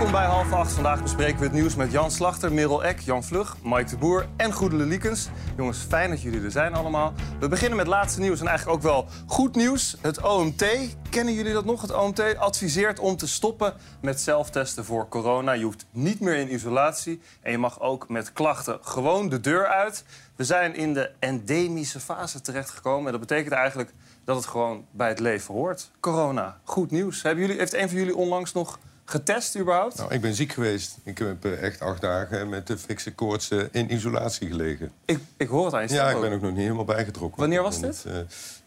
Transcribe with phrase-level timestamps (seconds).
[0.00, 0.72] Welkom bij half acht.
[0.72, 4.26] Vandaag bespreken we het nieuws met Jan Slachter, Merel Eck, Jan Vlug, Mike de Boer
[4.36, 5.28] en Goedele Liekens.
[5.56, 7.12] Jongens, fijn dat jullie er zijn allemaal.
[7.40, 9.96] We beginnen met laatste nieuws en eigenlijk ook wel goed nieuws.
[10.00, 10.64] Het OMT,
[11.10, 11.82] kennen jullie dat nog?
[11.82, 15.52] Het OMT adviseert om te stoppen met zelftesten voor corona.
[15.52, 19.66] Je hoeft niet meer in isolatie en je mag ook met klachten gewoon de deur
[19.66, 20.04] uit.
[20.36, 23.92] We zijn in de endemische fase terechtgekomen en dat betekent eigenlijk
[24.24, 25.90] dat het gewoon bij het leven hoort.
[26.00, 27.22] Corona, goed nieuws.
[27.22, 28.78] Hebben jullie, heeft een van jullie onlangs nog
[29.10, 29.96] getest überhaupt?
[29.96, 30.98] Nou, ik ben ziek geweest.
[31.02, 34.92] Ik heb eh, echt acht dagen met de fikse koorts in isolatie gelegen.
[35.04, 37.40] Ik, ik hoor het aan je Ja, ik ben ook nog niet helemaal bijgetrokken.
[37.40, 38.06] Wanneer was dit?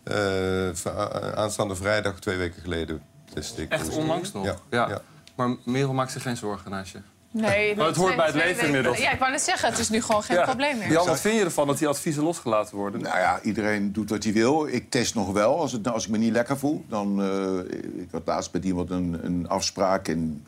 [0.03, 3.01] eh, eh, aanstaande vrijdag, twee weken geleden.
[3.33, 3.95] Echt positief.
[3.95, 4.45] onlangs nog?
[4.45, 4.55] Ja.
[4.69, 4.89] ja.
[4.89, 5.01] ja.
[5.35, 6.99] Maar Merel maakt zich geen zorgen naast je.
[7.33, 8.97] Nee, Maar het hoort bij het leven nee, inmiddels.
[8.97, 10.43] Ja, ik wou net zeggen, het is nu gewoon geen Ja.
[10.43, 10.91] probleem meer.
[10.91, 13.01] Jan, wat vind je ervan dat die adviezen losgelaten worden?
[13.01, 14.67] Nou ja, iedereen doet wat hij wil.
[14.67, 15.59] Ik test nog wel.
[15.59, 17.21] Als, het, als ik me niet lekker voel, dan...
[17.21, 20.45] eh, ik had laatst met iemand een, een afspraak en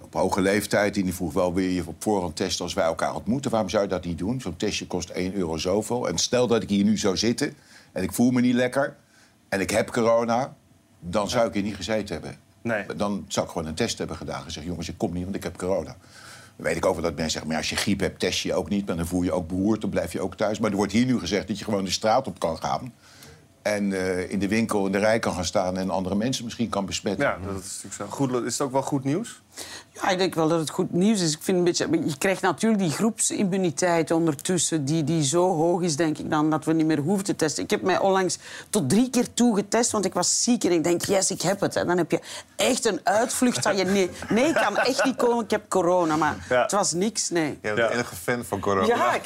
[0.00, 0.96] op hoge leeftijd.
[0.96, 3.50] En die vroeg wel, wil je op voorhand testen als wij elkaar ontmoeten?
[3.50, 4.40] Waarom zou je dat niet doen?
[4.40, 6.08] Zo'n testje kost 1 euro zoveel.
[6.08, 7.54] En stel dat ik hier nu zou zitten
[7.92, 8.96] en ik voel me niet lekker...
[9.48, 10.54] en ik heb corona,
[11.00, 12.36] dan zou ik hier niet gezeten hebben.
[12.62, 12.84] Nee.
[12.96, 14.44] Dan zou ik gewoon een test hebben gedaan.
[14.44, 15.96] En zeggen, jongens, ik kom niet, want ik heb corona.
[16.58, 18.54] Dan weet ik ook wel dat mensen zeggen, maar als je griep hebt, test je
[18.54, 18.86] ook niet.
[18.86, 20.58] Maar dan voel je ook behoerd, dan blijf je ook thuis.
[20.58, 22.92] Maar er wordt hier nu gezegd dat je gewoon de straat op kan gaan.
[23.62, 26.68] En eh, in de winkel in de rij kan gaan staan en andere mensen misschien
[26.68, 27.26] kan besmetten.
[27.26, 28.06] Ja, dat is natuurlijk zo.
[28.08, 29.42] Goed, is het ook wel goed nieuws?
[30.02, 31.32] Ja, ik denk wel dat het goed nieuws is.
[31.32, 34.84] Ik vind een beetje, je krijgt natuurlijk die groepsimmuniteit ondertussen...
[34.84, 37.62] Die, die zo hoog is, denk ik, dan dat we niet meer hoeven te testen.
[37.64, 38.38] Ik heb mij onlangs
[38.70, 40.64] tot drie keer toe getest, want ik was ziek.
[40.64, 41.76] En ik denk, yes, ik heb het.
[41.76, 42.20] En dan heb je
[42.56, 43.84] echt een uitvlucht dat je...
[43.84, 46.16] Nee, nee ik kan echt niet komen, ik heb corona.
[46.16, 46.62] Maar Ja.
[46.62, 47.58] het was niks, nee.
[47.62, 47.86] Jij bent Ja.
[47.86, 48.86] de enige fan van corona.
[48.86, 49.24] Ja, ik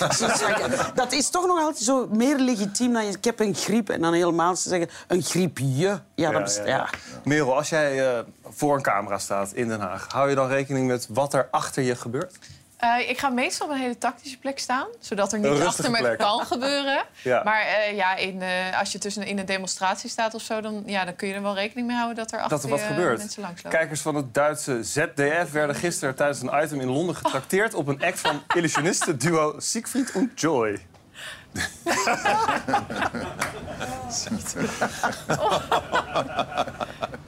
[0.94, 3.10] dat is toch nog altijd zo meer legitiem dan je...
[3.12, 6.00] Ik heb een griep en dan helemaal te zeggen, een griepje.
[6.22, 6.60] Ja, dat is...
[6.64, 6.88] Ja.
[7.24, 10.06] Merel, als jij eh, voor een camera staat in Den Haag...
[10.12, 12.38] hou je dan rekening met wat er achter je gebeurt?
[12.82, 15.98] Eh, ik ga meestal op een hele tactische plek staan, zodat er niet achter me
[15.98, 16.18] plek.
[16.18, 17.02] kan gebeuren.
[17.22, 17.42] Ja.
[17.42, 20.82] Maar eh, ja, in, eh, als je tussen in een demonstratie staat of zo, dan,
[20.86, 22.80] ja, dan kun je er wel rekening mee houden dat er achter Dat er wat
[22.80, 23.18] je gebeurt.
[23.18, 23.78] mensen langslopen.
[23.78, 27.74] Kijkers van het Duitse ZDF werden gisteren tijdens een item in Londen getrakteerd...
[27.74, 30.78] op een act van illusionistenduo Siegfried und Joy.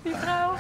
[0.03, 0.55] Die vrouw.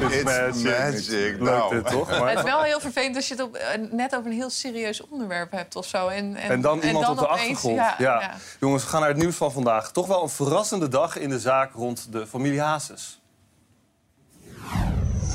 [0.00, 0.64] It's Magic.
[0.64, 1.10] magic.
[1.10, 1.74] Leuk Nou.
[1.74, 2.20] dit, toch?
[2.28, 5.06] Het is wel heel vervelend als je het op, eh, net over een heel serieus
[5.08, 6.08] onderwerp hebt of zo.
[6.08, 7.76] En, en, En dan iemand op de opeens- achtergrond.
[7.76, 8.34] Ja, Ja, ja.
[8.60, 9.90] Jongens, we gaan naar het nieuws van vandaag.
[9.92, 13.20] Toch wel een verrassende dag in de zaak rond de familie Hazes.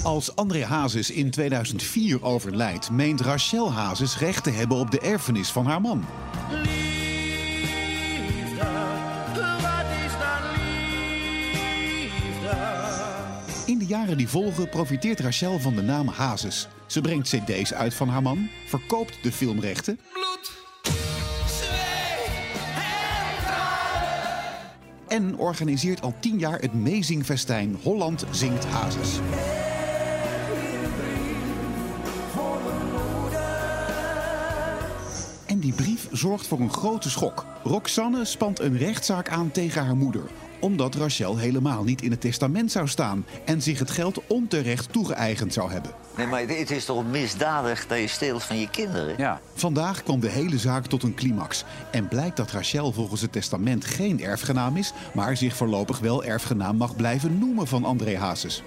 [0.07, 5.51] Als André Hazes in 2004 overlijdt, meent Rachel Hazes recht te hebben op de erfenis
[5.51, 6.05] van haar man.
[13.65, 16.67] In de jaren die volgen profiteert Rachel van de naam Hazes.
[16.85, 19.99] Ze brengt cd's uit van haar man, verkoopt de filmrechten...
[25.07, 29.19] en organiseert al tien jaar het meezingfestijn Holland Zingt Hazes.
[35.57, 37.45] En die brief zorgt voor een grote schok.
[37.63, 40.21] Roxanne spant een rechtszaak aan tegen haar moeder
[40.59, 45.53] omdat Rachel helemaal niet in het testament zou staan en zich het geld onterecht toegeëigend
[45.53, 45.91] zou hebben.
[46.17, 49.15] Nee, maar het is toch misdadig dat je steelt van je kinderen?
[49.17, 49.41] Ja.
[49.53, 51.63] Vandaag kwam de hele zaak tot een climax.
[51.91, 56.77] En blijkt dat Rachel volgens het testament geen erfgenaam is, maar zich voorlopig wel erfgenaam
[56.77, 58.63] mag blijven noemen van André Hazes.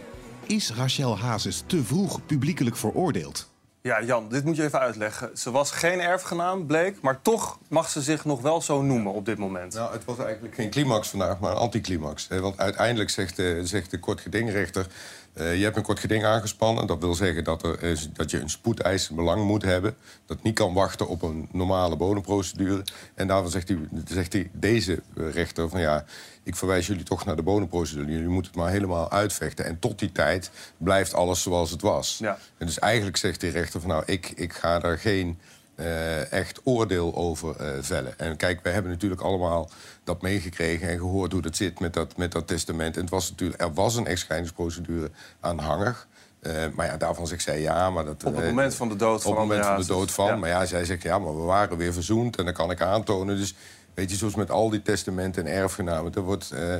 [0.46, 3.49] Is Rachel Hazes te vroeg publiekelijk veroordeeld?
[3.82, 5.30] Ja, Jan, dit moet je even uitleggen.
[5.38, 9.24] Ze was geen erfgenaam, bleek, maar toch mag ze zich nog wel zo noemen op
[9.24, 9.74] dit moment.
[9.74, 12.28] Nou, het was eigenlijk geen climax vandaag, maar een anticlimax.
[12.28, 14.86] Want uiteindelijk zegt de, zegt de kortgedingrechter...
[15.32, 16.86] eh, je hebt een kort geding aangespannen.
[16.86, 19.96] Dat wil zeggen dat, er dat je een spoedeisend belang moet hebben.
[20.26, 22.84] Dat niet kan wachten op een normale bodemprocedure.
[23.14, 26.04] En daarvan zegt, hij, zegt hij, deze rechter van ja...
[26.50, 28.10] ik verwijs jullie toch naar de bodemprocedure.
[28.10, 29.64] Jullie moeten het maar helemaal uitvechten.
[29.64, 32.18] En tot die tijd blijft alles zoals het was.
[32.20, 32.38] Ja.
[32.58, 35.38] En dus eigenlijk zegt die rechter van nou, ik, ik ga daar geen
[35.74, 38.18] eh, echt oordeel over eh, vellen.
[38.18, 39.70] En kijk, wij hebben natuurlijk allemaal
[40.04, 42.94] dat meegekregen en gehoord hoe dat zit met dat, met dat testament.
[42.94, 45.10] En het was natuurlijk, er was een echtscheidingsprocedure
[45.40, 46.08] aanhangig.
[46.40, 48.24] Eh, maar ja, daarvan zegt zij ja, maar dat...
[48.24, 50.26] Op het moment van de dood van Op het moment van de dood van.
[50.26, 50.36] Ja.
[50.36, 53.36] Maar ja, zij zegt ja, maar we waren weer verzoend en dat kan ik aantonen.
[53.36, 53.54] Dus
[53.94, 56.14] weet je, zoals met al die testamenten en erfgenamen...
[56.14, 56.74] er wordt eh,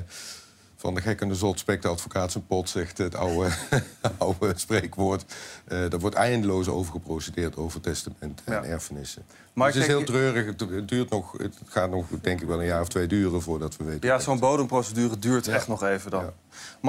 [0.77, 3.49] Van de gek en de zot spreekt de advocaat zijn pot, zegt het oude,
[4.19, 5.25] oude spreekwoord.
[5.69, 8.63] Uh, er wordt eindeloos over geprocedeerd over testamenten en Ja.
[8.65, 9.23] erfenissen.
[9.53, 10.47] Maar dus het is heel treurig.
[10.47, 13.77] Het, duurt nog, het gaat nog, denk ik, wel een jaar of twee duren voordat
[13.77, 14.09] we weten.
[14.09, 15.53] Ja, zo'n bodemprocedure duurt Ja.
[15.53, 16.25] echt nog even dan.
[16.25, 16.33] Ja.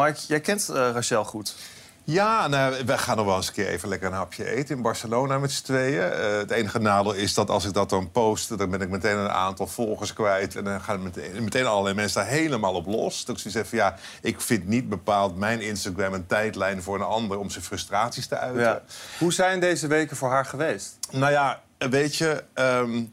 [0.04, 1.56] Mike, jij kent eh, Rachel goed.
[2.04, 4.82] Ja, nou, we gaan nog wel eens een keer even lekker een hapje eten in
[4.82, 6.12] Barcelona met z'n tweeën.
[6.12, 9.18] Eh, het enige nadeel is dat als ik dat dan post, dan ben ik meteen
[9.18, 10.56] een aantal volgers kwijt.
[10.56, 13.26] En dan gaan meteen, meteen allerlei mensen daar helemaal op los.
[13.26, 17.02] Dus ik zeg van ja, ik vind niet bepaald mijn Instagram een tijdlijn voor een
[17.02, 18.62] ander om zijn frustraties te uiten.
[18.62, 18.82] Ja.
[19.20, 20.98] Hoe zijn deze weken voor haar geweest?
[21.12, 23.04] Nou ja, weet je, ehm,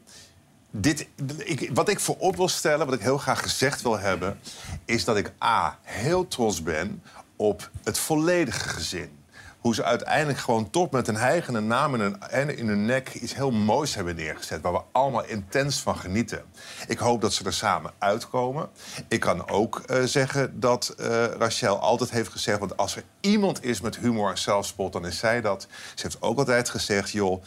[0.71, 1.07] dit,
[1.37, 4.39] ik, wat ik voorop wil stellen, wat ik heel graag gezegd wil hebben,
[4.85, 7.01] is dat ik A, heel trots ben
[7.39, 9.17] op het volledige gezin.
[9.59, 13.13] Hoe ze uiteindelijk gewoon toch met een hijgende naam in hun, en in hun nek
[13.13, 14.61] iets heel moois hebben neergezet.
[14.61, 16.43] Waar we allemaal intens van genieten.
[16.87, 18.69] Ik hoop dat ze er samen uitkomen.
[19.07, 22.59] Ik kan ook eh, zeggen dat eh, Rachel altijd heeft gezegd...
[22.59, 25.67] want als er iemand is met humor en zelfspot, dan is zij dat.
[25.95, 27.43] Ze heeft ook altijd gezegd, joh...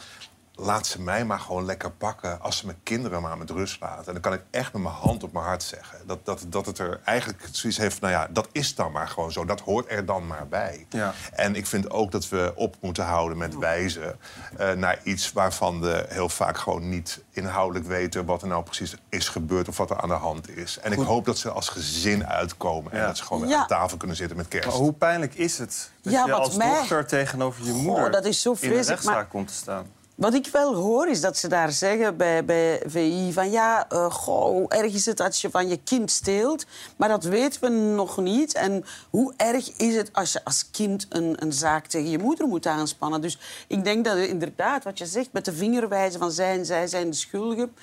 [0.55, 4.05] Laat ze mij maar gewoon lekker pakken als ze mijn kinderen maar met rust laten.
[4.07, 5.99] En dan kan ik echt met mijn hand op mijn hart zeggen.
[6.07, 9.31] Dat, dat, dat het er eigenlijk zoiets heeft nou ja, dat is dan maar gewoon
[9.31, 9.45] zo.
[9.45, 10.85] Dat hoort er dan maar bij.
[10.89, 11.13] Ja.
[11.31, 14.19] En ik vind ook dat we op moeten houden met wijzen
[14.57, 18.95] eh, naar iets waarvan we heel vaak gewoon niet inhoudelijk weten wat er nou precies
[19.09, 20.79] is gebeurd of wat er aan de hand is.
[20.79, 23.05] En ik hoop dat ze als gezin uitkomen en Ja.
[23.05, 23.59] dat ze gewoon Ja.
[23.59, 24.67] aan tafel kunnen zitten met kerst.
[24.67, 28.11] Maar hoe pijnlijk is het dat Ja, je als mij- dochter tegenover je Goh, moeder
[28.11, 29.85] dat is zo in vreselijk, rechtszaak maar- komt te staan?
[30.23, 34.11] Wat ik wel hoor is dat ze daar zeggen bij, bij VI van ja, eh,
[34.11, 36.65] goh, hoe erg is het als je van je kind steelt?
[36.97, 38.53] Maar dat weten we nog niet.
[38.53, 42.47] En hoe erg is het als je als kind een, een zaak tegen je moeder
[42.47, 43.21] moet aanspannen?
[43.21, 46.87] Dus ik denk dat inderdaad, wat je zegt, met de vingerwijzen van zij en zij
[46.87, 47.75] zijn de schuldigen.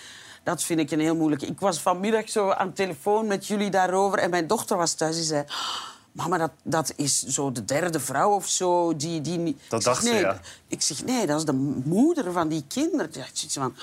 [0.45, 1.43] Dat vind ik een heel moeilijk.
[1.43, 5.17] Ik was vanmiddag zo aan telefoon met jullie daarover en mijn dochter was thuis.
[5.17, 5.45] Die zei,
[6.13, 9.21] mama, dat, dat is zo de derde vrouw of zo die...
[9.21, 9.39] die.
[9.39, 10.41] Dat Ik zeg, dacht ze, nee, ja.
[10.67, 11.53] Ik zeg, nee, dat is de
[11.85, 13.11] moeder van die kinderen.
[13.13, 13.75] Ja, ik zit zo van...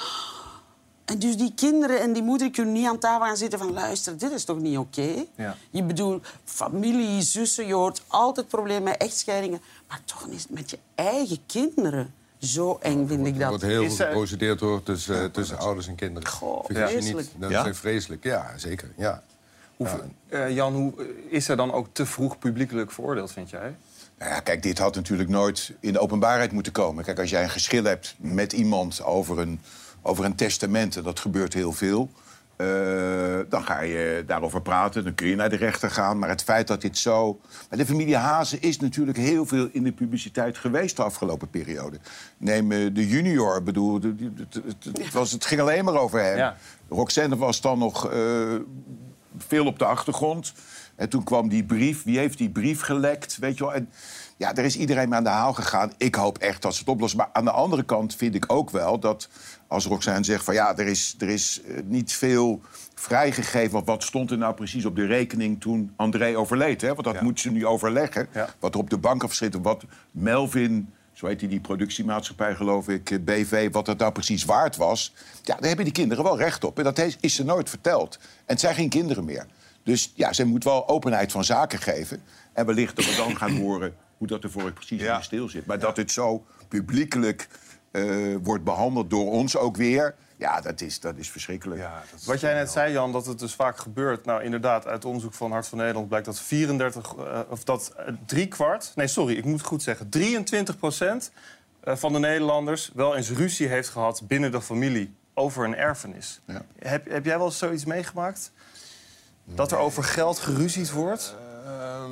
[1.06, 3.74] En dus die kinderen en die moeder kunnen niet aan tafel gaan zitten van...
[3.74, 5.26] luister, dit is toch niet oké?
[5.36, 5.56] Ja.
[5.70, 9.62] Je bedoelt, familie, zussen, je hoort altijd problemen met echtscheidingen.
[9.88, 12.14] Maar toch niet met je eigen kinderen.
[12.40, 13.50] Zo eng vind ik Er dat.
[13.50, 16.30] wordt heel Is veel er- geprocedeerd hoor, tussen, eh, tussen ouders en kinderen.
[16.30, 17.16] Goh, vreselijk.
[17.18, 17.66] niet, dat Ja?
[17.66, 18.24] is vreselijk.
[18.24, 18.94] Ja, zeker.
[18.98, 19.24] Ja.
[20.30, 20.94] Eh, Jan, hoe,
[21.30, 23.76] is er dan ook te vroeg publiekelijk veroordeeld, vind jij?
[24.20, 27.04] Nou ja, kijk, dit had natuurlijk nooit in de openbaarheid moeten komen.
[27.04, 29.60] Kijk, als jij een geschil hebt met iemand over een,
[30.02, 30.96] over een testament...
[30.96, 32.10] en dat gebeurt heel veel...
[32.56, 36.20] eh, dan ga je daarover praten, dan kun je naar de rechter gaan.
[36.20, 37.40] Maar het feit dat dit zo...
[37.70, 40.96] Maar de familie Hazen is natuurlijk heel veel in de publiciteit geweest...
[40.96, 41.98] de afgelopen periode.
[42.38, 44.02] Neem eh, de junior, bedoel,
[44.94, 46.38] het, was, het ging alleen maar over hem.
[46.38, 46.58] Ja.
[46.90, 48.20] Roxanne was dan nog eh,
[49.38, 50.54] veel op de achtergrond.
[50.96, 52.04] En toen kwam die brief.
[52.04, 53.38] Wie heeft die brief gelekt?
[53.38, 53.74] Weet je wel?
[53.74, 53.90] En
[54.38, 55.92] ja, daar is iedereen mee aan de haal gegaan.
[55.98, 57.18] Ik hoop echt dat ze het oplossen.
[57.20, 59.30] Maar aan de andere kant vind ik ook wel dat
[59.68, 62.62] als Roxanne zegt van ja, er is, er is eh, niet veel
[62.96, 63.72] vrijgegeven.
[63.72, 66.82] Want wat stond er nou precies op de rekening toen André overleed?
[66.82, 66.88] Hè?
[66.88, 67.24] Want dat Ja.
[67.24, 68.28] moet ze nu overleggen.
[68.34, 68.50] Ja.
[68.60, 70.90] Wat er op de bank afgeschreven, wat Melvin.
[71.18, 75.14] Zo heet die, die productiemaatschappij, geloof ik, eh, BV, wat dat nou precies waard was.
[75.44, 76.78] Ja, daar hebben die kinderen wel recht op.
[76.78, 78.18] En dat is, ze nooit verteld.
[78.22, 79.46] En het zijn geen kinderen meer.
[79.84, 82.22] Dus ja, ze moet wel openheid van zaken geven.
[82.54, 85.18] En wellicht dat we dan gaan horen hoe dat er voor precies Ja.
[85.18, 85.66] in stil zit.
[85.66, 87.48] Maar dat het zo publiekelijk
[87.92, 88.04] eh,
[88.44, 90.16] wordt behandeld door ons ook weer...
[90.38, 91.82] ja, dat is, dat is verschrikkelijk.
[91.82, 94.26] Ja, dat is- Wat jij net zei, Jan, dat het dus vaak gebeurt.
[94.26, 98.14] Nou, inderdaad, uit onderzoek van Hart van Nederland blijkt dat 34, eh, of dat eh,
[98.26, 101.32] drie kwart, nee, sorry, ik moet goed zeggen, 23 procent
[101.80, 106.42] eh, van de Nederlanders wel eens ruzie heeft gehad binnen de familie over een erfenis.
[106.46, 106.62] Ja.
[106.80, 108.52] Heb, heb jij wel eens zoiets meegemaakt?
[109.44, 111.36] Dat er over geld geruzied wordt?
[111.68, 112.12] Ehm,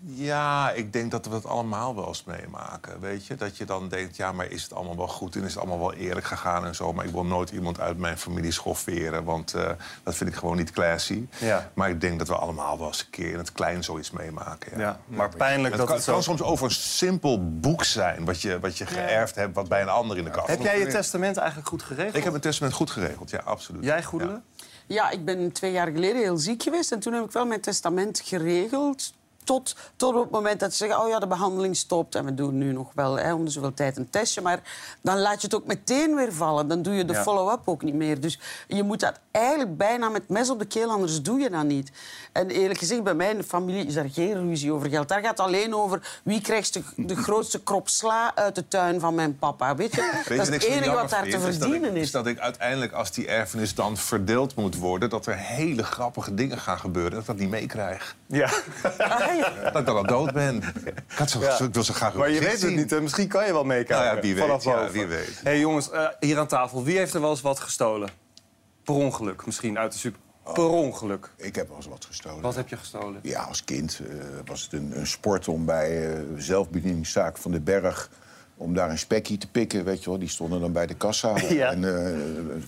[0.00, 3.00] ja, ik denk dat we dat allemaal wel eens meemaken.
[3.00, 3.34] Weet je?
[3.34, 5.78] Dat je dan denkt, ja, maar is het allemaal wel goed en is het allemaal
[5.78, 6.92] wel eerlijk gegaan en zo.
[6.92, 9.70] Maar ik wil nooit iemand uit mijn familie schofferen, want eh,
[10.02, 11.26] dat vind ik gewoon niet classy.
[11.38, 11.70] Ja.
[11.74, 14.78] Maar ik denk dat we allemaal wel eens een keer in het klein zoiets meemaken.
[14.78, 14.80] Ja.
[14.82, 16.12] Ja, maar pijnlijk Het dat kan, het het zo...
[16.12, 19.82] kan soms over een simpel boek zijn wat je, wat je geërfd hebt, wat bij
[19.82, 22.16] een ander in de kast Heb jij je testament eigenlijk goed geregeld?
[22.16, 23.84] Ik heb mijn testament goed geregeld, ja, absoluut.
[23.84, 24.40] Jij, Goedele?
[24.86, 26.92] Ja, ik ben twee jaar geleden heel ziek geweest.
[26.92, 29.12] En toen heb ik wel mijn testament geregeld.
[29.44, 31.02] tot, tot op het moment dat ze zeggen...
[31.02, 33.74] oh ja, de behandeling stopt en we doen nu nog wel hè, om de zoveel
[33.74, 34.40] tijd een testje.
[34.40, 34.60] Maar
[35.00, 36.68] dan laat je het ook meteen weer vallen.
[36.68, 37.22] Dan doe je de Ja.
[37.22, 38.20] follow-up ook niet meer.
[38.20, 41.64] Dus je moet dat eigenlijk bijna met mes op de keel, anders doe je dat
[41.64, 41.90] niet.
[42.32, 45.08] En eerlijk gezegd, bij mij in de familie is daar geen ruzie over geld.
[45.08, 49.00] Daar gaat het alleen over wie krijgt de, de grootste krop sla uit de tuin
[49.00, 49.74] van mijn papa.
[49.76, 50.10] Weet je?
[50.14, 51.42] Weet je dat is het enige wat daar te vind?
[51.42, 52.10] Is dat ik- verdienen Is is.
[52.10, 55.10] dat ik uiteindelijk, als die erfenis dan verdeeld moet worden...
[55.10, 58.16] dat er hele grappige dingen gaan gebeuren, dat ik dat niet meekrijg.
[58.26, 58.48] Ja.
[58.98, 59.70] Ah, ja.
[59.70, 60.56] Dat ik dan al dood ben.
[60.84, 61.58] Ik, had zo, Ja.
[61.60, 62.74] ik wil zo graag Maar je weet het zien.
[62.76, 63.00] niet, hè?
[63.00, 64.04] misschien kan je wel meekijken.
[64.04, 64.92] Nou ja, wie weet, vanaf ja, boven.
[64.92, 65.40] wie weet.
[65.42, 68.08] hey, jongens, eh, hier aan tafel, wie heeft er wel eens wat gestolen?
[68.84, 70.20] Per ongeluk misschien, uit de super...
[70.54, 71.30] Per ongeluk.
[71.36, 72.40] Ik heb wel eens wat gestolen.
[72.42, 73.20] Wat heb je gestolen?
[73.22, 77.60] Ja, als kind eh, was het een, een sport om bij eh zelfbedieningszaak van de
[77.60, 78.10] Berg...
[78.56, 80.18] om daar een spekkie te pikken, weet je wel.
[80.18, 81.34] Die stonden dan bij de kassa.
[81.48, 81.70] Ja.
[81.70, 82.12] En, eh,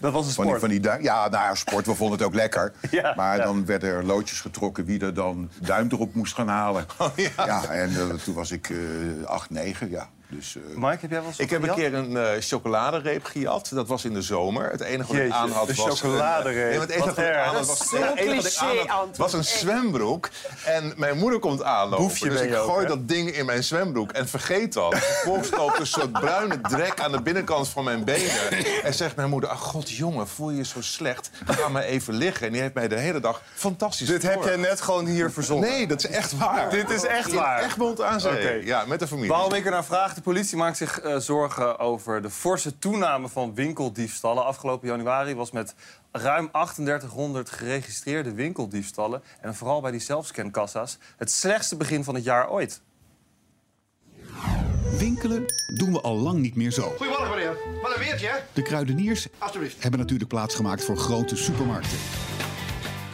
[0.00, 0.60] Dat was een van die, sport.
[0.60, 2.72] van die duim- ja, nou ja, sport, we vonden het ook lekker.
[2.90, 3.44] Ja, maar ja.
[3.44, 6.86] dan werden er loodjes getrokken wie er dan duim erop moest gaan halen.
[6.98, 7.68] Oh, ja.
[7.68, 10.10] en toen was ik eh 8, 9, ja.
[10.36, 13.70] Dus, eh, Mike, heb jij wel eens Ik heb een keer een eh, chocoladereep gejat.
[13.72, 14.70] Dat was in de zomer.
[14.70, 16.00] Het enige wat ik aan had een was...
[16.00, 16.68] chocoladereep.
[16.68, 20.28] nee, maar het enige Wat ik aan had was, aan had was een zwembroek.
[20.64, 22.06] En mijn moeder komt aanlopen.
[22.06, 22.88] Boefje dus ik ook, gooi hè?
[22.88, 24.94] dat ding in mijn zwembroek en vergeet dat.
[24.98, 28.82] Vervolgens loopt een soort bruine drek aan de binnenkant van mijn benen.
[28.82, 31.30] En zegt mijn moeder, ach god jongen, voel je je zo slecht?
[31.46, 32.46] Ga maar even liggen.
[32.46, 35.68] En die heeft mij de hele dag fantastisch Dit heb jij net gewoon hier verzonnen.
[35.68, 36.70] Nee, dat is echt waar.
[36.70, 37.62] Dit is echt In waar.
[37.62, 38.32] Egmond aan zee.
[38.32, 38.50] Oké.
[38.64, 39.30] Ja, met de familie.
[39.30, 43.54] Waarom ik er naar vraag, politie maakt zich eh, zorgen over de forse toename van
[43.54, 44.44] winkeldiefstallen.
[44.44, 45.74] Afgelopen januari was met
[46.12, 49.22] ruim 3800 geregistreerde winkeldiefstallen...
[49.40, 52.80] en vooral bij die zelfscankassa's het slechtste begin van het jaar ooit.
[54.98, 56.92] Winkelen doen we al lang niet meer zo.
[56.96, 57.56] Goedemorgen meneer.
[57.82, 58.36] Wat een weertje, hè?
[58.52, 59.28] De kruideniers
[59.78, 61.98] hebben natuurlijk plaatsgemaakt voor grote supermarkten.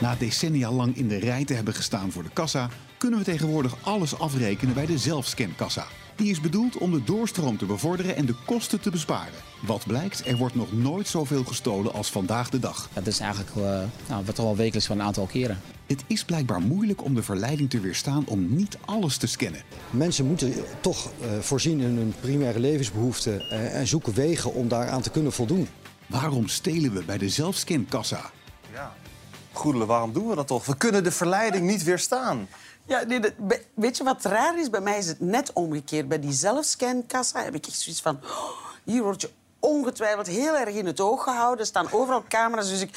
[0.00, 3.76] Na decennia lang in de rij te hebben gestaan voor de kassa, kunnen we tegenwoordig
[3.82, 5.86] alles afrekenen bij de zelfscankassa.
[6.20, 9.32] Die is bedoeld om de doorstroom te bevorderen en de kosten te besparen.
[9.66, 12.88] Wat blijkt, er wordt nog nooit zoveel gestolen als vandaag de dag.
[12.92, 13.62] Dat is eigenlijk eh,
[14.08, 15.60] nou, wat toch wel wekelijks van een aantal keren.
[15.86, 19.62] Het is blijkbaar moeilijk om de verleiding te weerstaan om niet alles te scannen.
[19.90, 25.02] Mensen moeten toch eh, voorzien in hun primaire levensbehoeften eh, en zoeken wegen om daaraan
[25.02, 25.68] te kunnen voldoen.
[26.06, 28.30] Waarom stelen we bij de zelfscankassa?
[28.72, 28.94] Ja.
[29.52, 30.66] Goedele, waarom doen we dat toch?
[30.66, 32.48] We kunnen de verleiding niet weerstaan.
[32.90, 33.20] Ja, nee,
[33.74, 34.70] weet je wat raar is?
[34.70, 36.08] Bij mij is het net omgekeerd.
[36.08, 38.20] Bij die zelfscankassa heb ik echt zoiets van...
[38.22, 38.50] oh,
[38.84, 41.58] hier word je ongetwijfeld heel erg in het oog gehouden.
[41.58, 42.90] Er staan overal camera's, dus ik,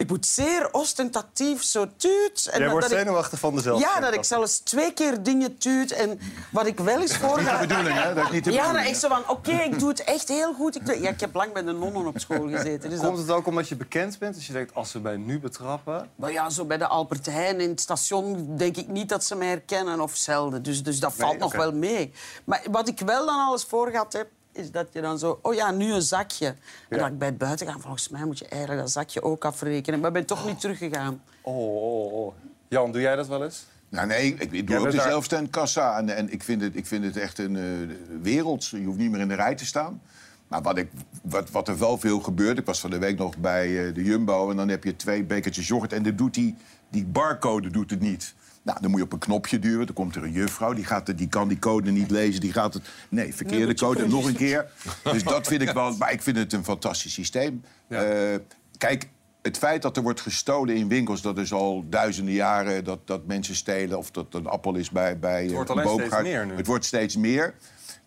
[0.00, 2.48] ik moet zeer ostentatief zo tuut.
[2.52, 5.58] En Jij wordt dat ik- zenuwachtig van de Ja, dat ik zelfs twee keer dingen
[5.58, 5.92] tuut.
[5.92, 6.20] En
[6.52, 7.38] wat ik wel eens voor...
[7.40, 8.14] niet de bedoeling, hè?
[8.14, 10.54] Dat is niet de Ja, dat ik zo van, oké, ik doe het echt heel
[10.54, 10.76] goed.
[10.76, 12.90] Ik, doe- ja, ik heb lang bij de nonnen op school gezeten.
[12.90, 14.34] Dus dat- Komt het ook omdat je bekend bent?
[14.34, 16.10] Dus je denkt, als ze mij nu betrappen...
[16.16, 19.34] Maar ja, zo bij de Albert Heijn in het station denk ik niet dat ze
[19.34, 20.62] mij herkennen of zelden.
[20.62, 22.12] Dus, dus dat Nee, valt nog wel mee.
[22.44, 25.38] Maar wat ik wel dan alles voor gehad heb, is dat je dan zo...
[25.42, 26.46] Oh ja, nu een zakje.
[26.46, 26.56] En
[26.88, 26.96] Ja.
[26.98, 29.98] dat ik bij het buiten gaan, volgens mij moet je eigenlijk dat zakje ook afrekenen.
[30.00, 31.22] Maar ik ben toch niet teruggegaan.
[31.40, 31.56] Oh,
[32.04, 32.34] oh, oh.
[32.68, 33.64] Jan, doe jij dat wel eens?
[33.88, 35.98] Nou nee, ik, ik Jij doe ook bent de daar- zelfstandkassa.
[35.98, 38.66] En, en ik, vind het, ik vind het echt een eh wereld.
[38.66, 40.02] Je hoeft niet meer in de rij te staan.
[40.48, 40.90] Maar wat, ik,
[41.22, 42.58] wat, wat er wel veel gebeurt...
[42.58, 44.50] Ik was van de week nog bij eh, de Jumbo...
[44.50, 45.92] en dan heb je twee bekertjes yoghurt...
[45.92, 46.56] en dan doet die,
[46.88, 48.34] die barcode doet het niet.
[48.62, 49.86] Nou, dan moet je op een knopje duwen.
[49.86, 52.40] Dan komt er een juffrouw, die, gaat het, die kan die code niet lezen.
[52.40, 52.82] Die gaat het...
[53.08, 54.70] Nee, verkeerde code, nog een keer.
[55.02, 55.96] Dus dat vind ik wel...
[55.96, 57.62] Maar ik vind het een fantastisch systeem.
[57.88, 58.02] Ja.
[58.02, 58.38] Eh,
[58.78, 59.08] kijk,
[59.42, 61.22] het feit dat er wordt gestolen in winkels...
[61.22, 63.98] dat is al duizenden jaren dat, dat mensen stelen...
[63.98, 66.54] of dat een appel is bij, bij Het wordt eh, een steeds meer nu.
[66.54, 67.54] Het wordt steeds meer.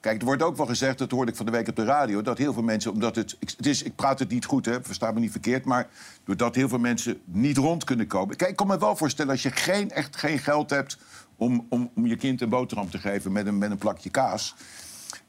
[0.03, 2.21] Kijk, er wordt ook wel gezegd, dat hoorde ik van de week op de radio...
[2.21, 3.37] dat heel veel mensen, omdat het...
[3.39, 5.65] Het is, ik praat het niet goed, hè, versta me niet verkeerd...
[5.65, 5.87] maar
[6.23, 8.35] doordat heel veel mensen niet rond kunnen komen...
[8.35, 10.97] Kijk, ik kan me wel voorstellen als je geen, echt geen geld hebt...
[11.35, 14.55] om, om, om je kind een boterham te geven met een, met een plakje kaas...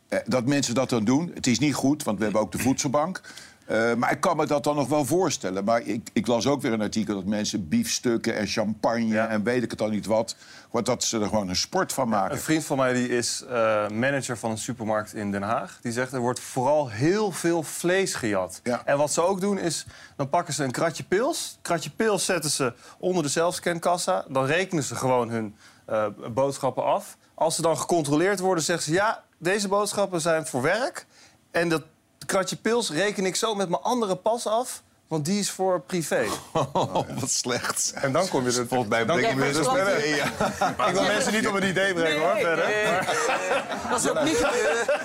[0.08, 1.30] Eh, dat mensen dat dan doen.
[1.34, 3.20] Het is niet goed, want we hebben ook de voedselbank.
[3.66, 5.64] Eh, maar ik kan me dat dan nog wel voorstellen.
[5.64, 9.06] Maar ik, ik las ook weer een artikel dat mensen biefstukken en champagne...
[9.06, 9.28] Ja.
[9.28, 10.36] en weet ik het al niet wat...
[10.70, 12.36] wat dat ze er gewoon een sport van maken.
[12.36, 15.78] Een vriend van mij die is eh, manager van een supermarkt in Den Haag.
[15.82, 18.60] Die zegt er wordt vooral heel veel vlees gejat.
[18.62, 18.82] Ja.
[18.84, 21.58] En wat ze ook doen is, dan pakken ze een kratje pils.
[21.62, 24.24] kratje pils zetten ze onder de zelfscankassa.
[24.28, 25.56] Dan rekenen ze gewoon hun
[25.86, 27.16] eh, boodschappen af.
[27.34, 28.92] Als ze dan gecontroleerd worden, zeggen ze...
[28.92, 31.06] ja, deze boodschappen zijn voor werk.
[31.50, 31.82] En dat
[32.26, 34.82] kratje pils reken ik zo met mijn andere pas af...
[35.08, 36.24] want die is voor privé.
[36.72, 37.92] Oh, wat slecht.
[37.94, 38.66] En dan kom je er...
[38.66, 40.86] Volgens mij Dan kom je dus ja.
[40.86, 42.36] Ik wil mensen niet op een idee brengen, hoor.
[42.36, 42.66] Verder.
[43.90, 45.00] Dat is ook niet gebeurd.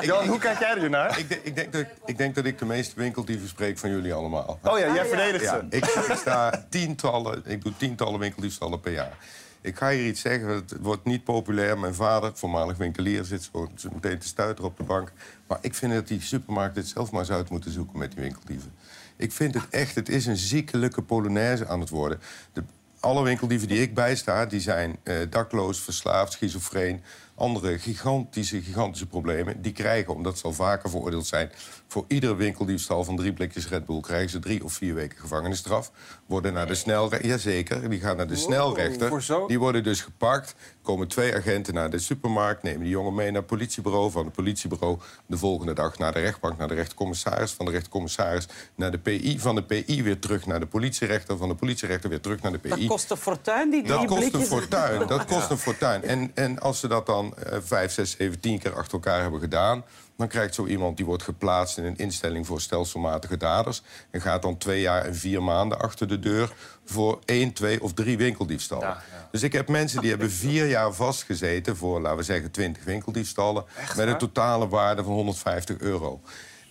[0.08, 1.18] Jan, hoe kijk jij er naar?
[1.18, 4.14] Ik, denk- ik, denk dat, ik denk dat ik de meeste winkeldieven spreek van jullie
[4.14, 4.58] allemaal.
[4.62, 5.04] Oh ja, jij ja.
[5.04, 5.76] verdedigt Ja, ze.
[5.76, 9.16] ik, ik sta tientallen, ik doe tientallen winkeldiefstallen per jaar.
[9.60, 11.78] Ik ga hier iets zeggen, het wordt niet populair.
[11.78, 15.12] Mijn vader, voormalig winkelier, zit zo zo meteen te stuiteren op de bank.
[15.48, 18.22] Maar ik vind dat die supermarkten het zelf maar eens uit moeten zoeken met die
[18.22, 18.72] winkeldieven.
[19.16, 22.20] Ik vind het echt, het is een ziekelijke polonaise aan het worden.
[22.52, 22.62] De,
[23.00, 27.02] alle winkeldieven die ik bijsta, die zijn eh, dakloos, verslaafd, schizofreen.
[27.38, 29.62] Andere gigantische, gigantische problemen.
[29.62, 31.50] Die krijgen, omdat ze al vaker veroordeeld zijn...
[31.86, 34.00] voor iedere winkeldiefstal van drie blikjes Red Bull...
[34.00, 35.90] krijgen ze drie of vier weken gevangenisstraf.
[36.26, 37.28] Worden naar de snelrechter...
[37.28, 39.22] Jazeker, die gaan naar de Wow, snelrechter.
[39.22, 39.46] zo?
[39.46, 40.54] Die worden dus gepakt.
[40.82, 42.62] komen twee agenten naar de supermarkt...
[42.62, 44.10] nemen die jongen mee naar het politiebureau.
[44.10, 46.58] Van het politiebureau de volgende dag naar de rechtbank...
[46.58, 47.52] naar de rechtercommissaris.
[47.52, 49.38] Van de rechtercommissaris naar de PI.
[49.38, 51.36] Van de PI weer terug naar de politierechter.
[51.36, 52.68] Van de politierechter weer terug naar de PI.
[52.68, 55.06] Dat kost een fortuin, die Dat drie kost een fortuin.
[55.06, 56.02] Dat kost een fortuin.
[56.02, 59.40] En, en als ze dat dan eh, vijf, zes, zeven, tien keer achter elkaar hebben
[59.40, 59.84] gedaan...
[60.16, 63.82] dan krijgt zo iemand die wordt geplaatst in een instelling voor stelselmatige daders...
[64.10, 66.52] en gaat dan twee jaar en vier maanden achter de deur...
[66.84, 68.96] voor één, twee of drie winkeldiefstallen.
[69.30, 71.76] Dus ik heb mensen die hebben vier jaar vastgezeten...
[71.76, 73.64] voor, laten we zeggen, twintig winkeldiefstallen...
[73.96, 76.20] met een totale waarde van 150 euro.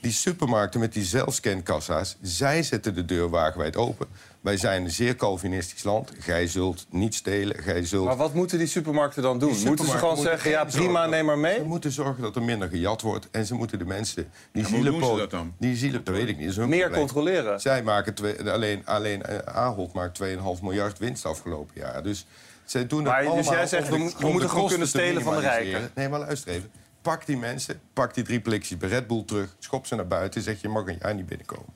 [0.07, 4.07] Die supermarkten met die zelfscankassa's, zij zetten de deur wagenwijd open.
[4.41, 6.11] Wij zijn een zeer Calvinistisch land.
[6.19, 8.05] Gij zult niet stelen, gij zult...
[8.05, 9.57] Maar wat moeten die supermarkten dan doen?
[9.65, 11.55] Moeten ze gewoon zeggen, ja prima, neem maar mee?
[11.55, 13.27] Ze moeten zorgen dat er minder gejat wordt.
[13.31, 14.31] En ze moeten de mensen...
[14.51, 15.53] Die Ja, maar hoe ze dat dan?
[15.57, 16.57] Die zielen, dat weet ik niet.
[16.57, 16.91] Meer probleem.
[16.91, 17.59] controleren.
[17.59, 20.27] Zij maken twee, alleen, alleen eh, Ahold maakt 2,5
[20.61, 22.03] miljard winst afgelopen jaar.
[22.03, 22.25] Dus
[22.65, 25.21] zij doen het Maar dus allemaal jij zegt, we we moeten gewoon kunnen te stelen
[25.21, 25.91] van de rijken.
[25.95, 26.71] Nee, maar luister even.
[27.07, 29.55] Pak die mensen, pak die drie blikjes bij Red Bull terug...
[29.59, 31.73] schop ze naar buiten en zeg je mag een jaar niet binnenkomen.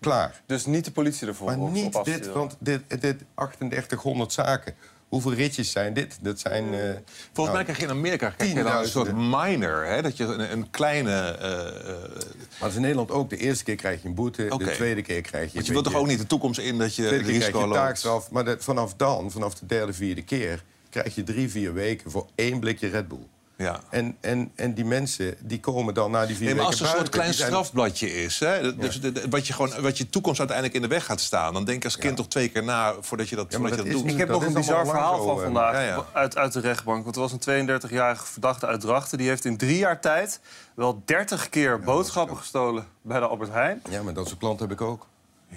[0.00, 0.42] Klaar.
[0.46, 4.74] Dus niet de politie ervoor Maar op niet dit, want dit, dit 3800 zaken.
[5.08, 6.18] Hoeveel ritjes zijn dit?
[6.20, 6.74] Dat zijn...
[6.74, 6.90] eh,
[7.32, 9.84] Volgens mij krijg je in Amerika krijg je dan een soort minor.
[9.86, 10.02] Hè?
[10.02, 11.10] Dat je een, een kleine...
[11.12, 13.30] eh, eh, Maar dat is in Nederland ook.
[13.30, 15.54] De eerste keer krijg je een boete, de tweede keer krijg je...
[15.54, 17.44] want je wilt toch ook niet de toekomst in dat je De tweede keer krijg
[17.52, 17.78] risico je loopt?
[17.86, 18.30] taakstraf.
[18.30, 20.64] Maar dat- vanaf dan, vanaf de derde, vierde keer...
[20.90, 23.26] krijg je drie, vier weken voor één blikje Red Bull.
[23.62, 23.80] Ja.
[23.90, 26.88] En, en, en die mensen die komen dan na die vier Nee, maar weken als
[26.90, 29.98] er een soort klein zijn- strafbladje is, hè, dus de- de- wat, je gewoon, wat
[29.98, 31.52] je toekomst uiteindelijk in de weg gaat staan...
[31.52, 33.86] dan denk je als kind toch twee keer na voordat je dat, Ja, je dat
[33.86, 34.10] is doet.
[34.10, 36.04] Ik heb Dat nog een bizar verhaal van vandaag ja, ja.
[36.12, 37.04] Uit, uit de rechtbank.
[37.04, 39.18] Want er was een 32-jarige verdachte uit Drachten.
[39.18, 40.40] Die heeft in drie jaar tijd
[40.74, 43.82] wel 30 keer boodschappen gestolen bij de Albert Heijn.
[43.90, 45.06] Ja, maar dat soort klant heb ik ook.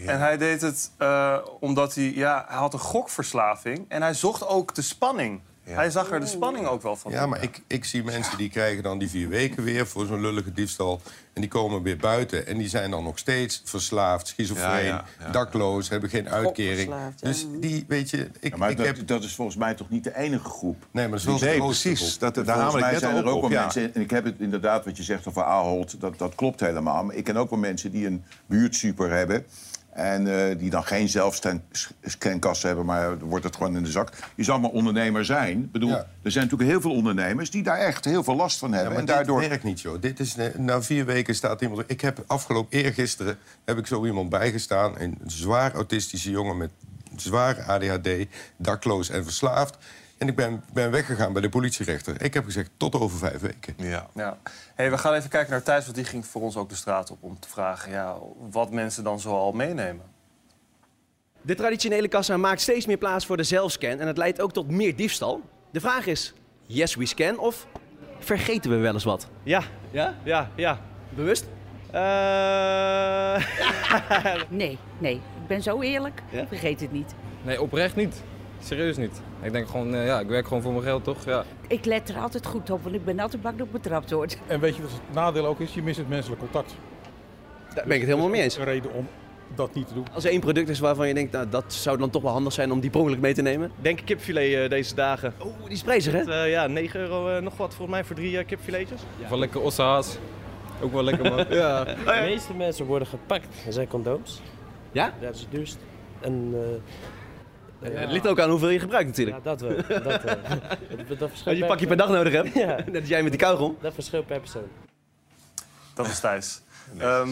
[0.05, 3.85] En hij deed het eh, omdat hij, ja, hij had een gokverslaving.
[3.87, 5.41] En hij zocht ook de spanning.
[5.73, 7.11] Hij zag er de spanning ook wel van.
[7.11, 10.21] Ja, maar ik, ik zie mensen die krijgen dan die vier weken weer voor zo'n
[10.21, 11.01] lullige diefstal.
[11.33, 12.47] En die komen weer buiten.
[12.47, 15.29] En die zijn dan nog steeds verslaafd, schizofreen, Ja, ja, ja.
[15.31, 16.93] dakloos, hebben geen uitkering.
[17.19, 19.07] Dus die, weet je, ik, Ja, maar ik dat, heb...
[19.07, 20.87] dat is volgens mij toch niet de enige groep.
[20.91, 22.17] Nee, maar dat is wel precies.
[22.17, 23.61] Dat, daar Volgens mij zijn er ook wel ja.
[23.61, 27.03] mensen, en ik heb het inderdaad wat je zegt over Ahold, dat, dat klopt helemaal.
[27.03, 29.45] Maar ik ken ook wel mensen die een buurtsuper hebben.
[29.95, 34.09] En eh, die dan geen zelfscankassen hebben, maar wordt het gewoon in de zak.
[34.35, 35.59] Je zal maar ondernemer zijn.
[35.61, 36.07] Ik bedoel, Ja.
[36.21, 38.91] er zijn natuurlijk heel veel ondernemers die daar echt heel veel last van Ja, hebben.
[38.93, 39.39] maar en daardoor.
[39.39, 40.01] werkt niet, joh.
[40.01, 41.83] Dit is, eh, na vier weken staat iemand...
[41.87, 44.93] Ik heb afgelopen eergisteren heb ik zo iemand bijgestaan.
[44.99, 46.69] Een zwaar autistische jongen met
[47.15, 48.09] zware ADHD,
[48.57, 49.77] dakloos en verslaafd.
[50.17, 52.21] En ik ben, ben weggegaan bij de politierechter.
[52.21, 53.73] Ik heb gezegd, tot over vijf weken.
[53.77, 54.07] Ja.
[54.13, 54.37] Ja.
[54.75, 57.11] Hey, we gaan even kijken naar Thijs, want die ging voor ons ook de straat
[57.11, 58.15] op om te vragen ja,
[58.51, 60.05] wat mensen dan zoal meenemen.
[61.41, 64.69] De traditionele kassa maakt steeds meer plaats voor de zelfscan en het leidt ook tot
[64.71, 65.41] meer diefstal.
[65.71, 67.67] De vraag is, yes we scan of
[68.19, 69.27] vergeten we wel eens wat?
[69.43, 70.79] Ja, ja, ja, ja.
[71.09, 71.45] Bewust?
[71.91, 73.45] Eh,
[74.49, 75.15] Nee, nee.
[75.15, 76.21] Ik ben zo eerlijk.
[76.29, 77.13] Ik vergeet het niet.
[77.41, 78.21] Nee, oprecht niet.
[78.65, 79.21] Serieus niet.
[79.41, 81.25] Ik denk gewoon, eh, ja, ik werk gewoon voor mijn geld, toch?
[81.25, 81.43] Ja.
[81.67, 84.37] Ik let er altijd goed op, want ik ben altijd bang dat ik betrapt word.
[84.47, 85.73] En weet je wat het nadeel ook is?
[85.73, 86.75] Je mist het menselijk contact.
[87.73, 88.57] Daar ben ik het helemaal mee eens.
[88.57, 89.07] Een reden om
[89.55, 90.05] dat niet te doen.
[90.13, 92.53] Als er één product is waarvan je denkt, nou, dat zou dan toch wel handig
[92.53, 93.71] zijn om die per ongeluk mee te nemen.
[93.81, 95.33] denk kipfilet eh, deze dagen.
[95.43, 96.43] Oeh, die is prijzig hè?
[96.43, 99.01] Eh, ja, 9 euro eh, nog wat volgens mij voor drie kipfiletjes.
[99.27, 100.17] Van lekker ossehaas.
[100.81, 101.45] Ook wel lekker, man.
[101.57, 101.83] Ja.
[101.83, 103.47] De meeste mensen worden gepakt.
[103.69, 104.41] Zijn condooms.
[104.91, 105.05] Ja?
[105.05, 105.77] Ja, dat is het duurst.
[106.21, 106.59] En, eh,
[107.93, 109.37] Ja, Het ligt ook aan hoeveel je gebruikt natuurlijk.
[109.37, 109.75] Ja, dat wel.
[109.75, 110.35] Dat, wel.
[111.07, 112.75] dat, dat verschilt Als je pakje per dag nodig hebt, Ja.
[112.91, 113.77] net als jij met die kauwgom.
[113.81, 114.67] Dat verschilt per persoon.
[115.93, 116.61] Dat is Thijs.
[116.97, 117.29] Ehm,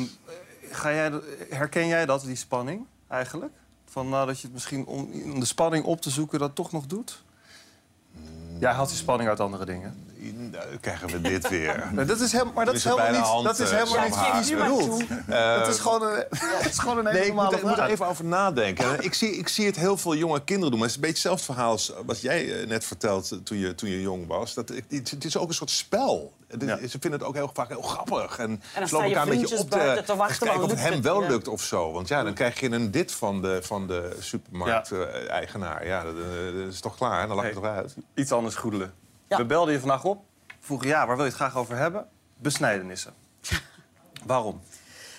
[0.72, 1.12] ga jij,
[1.50, 3.52] herken jij dat, die spanning eigenlijk?
[3.86, 6.72] Van nou, dat je het misschien om, om de spanning op te zoeken dat toch
[6.72, 7.24] nog doet?
[8.60, 10.13] Jij haalt die spanning uit andere dingen.
[10.32, 11.90] Nou, krijgen we dit weer.
[11.94, 14.58] Maar dat is, heel, maar dat is helemaal niet, dat is hand, helemaal eh, niet
[14.58, 15.04] bedoeld.
[15.28, 16.26] Eh, dat is gewoon een,
[16.60, 18.86] dat is gewoon een hele Nee, ik moet, normale ik moet er even over nadenken.
[18.86, 20.80] En Ik zie, ik zie het heel veel jonge kinderen doen.
[20.80, 23.58] Maar het is een beetje hetzelfde verhaal als wat jij eh, net vertelt eh, toen
[23.58, 24.54] je, toen je jong was.
[24.54, 26.34] Dat, het, het is ook een soort spel.
[26.48, 28.38] Het Ze vinden het ook heel vaak heel grappig.
[28.38, 30.94] En, dan ze staan je elkaar een beetje op te, wachten, kijken of het hem
[30.94, 31.04] het?
[31.04, 31.28] wel Ja.
[31.28, 31.92] lukt of zo.
[31.92, 35.88] Want ja, dan krijg je een dit van de, van de supermarkt-eigenaar.
[35.88, 37.22] Ja, dat, eh, dat is toch klaar?
[37.22, 37.96] En dan lach je toch uit.
[38.14, 38.94] Iets anders goedelen.
[39.38, 40.24] We belden je vandaag op.
[40.60, 42.08] Vroegen, ja, waar wil je het graag over hebben?
[42.38, 43.14] Besnijdenissen.
[44.26, 44.62] Waarom?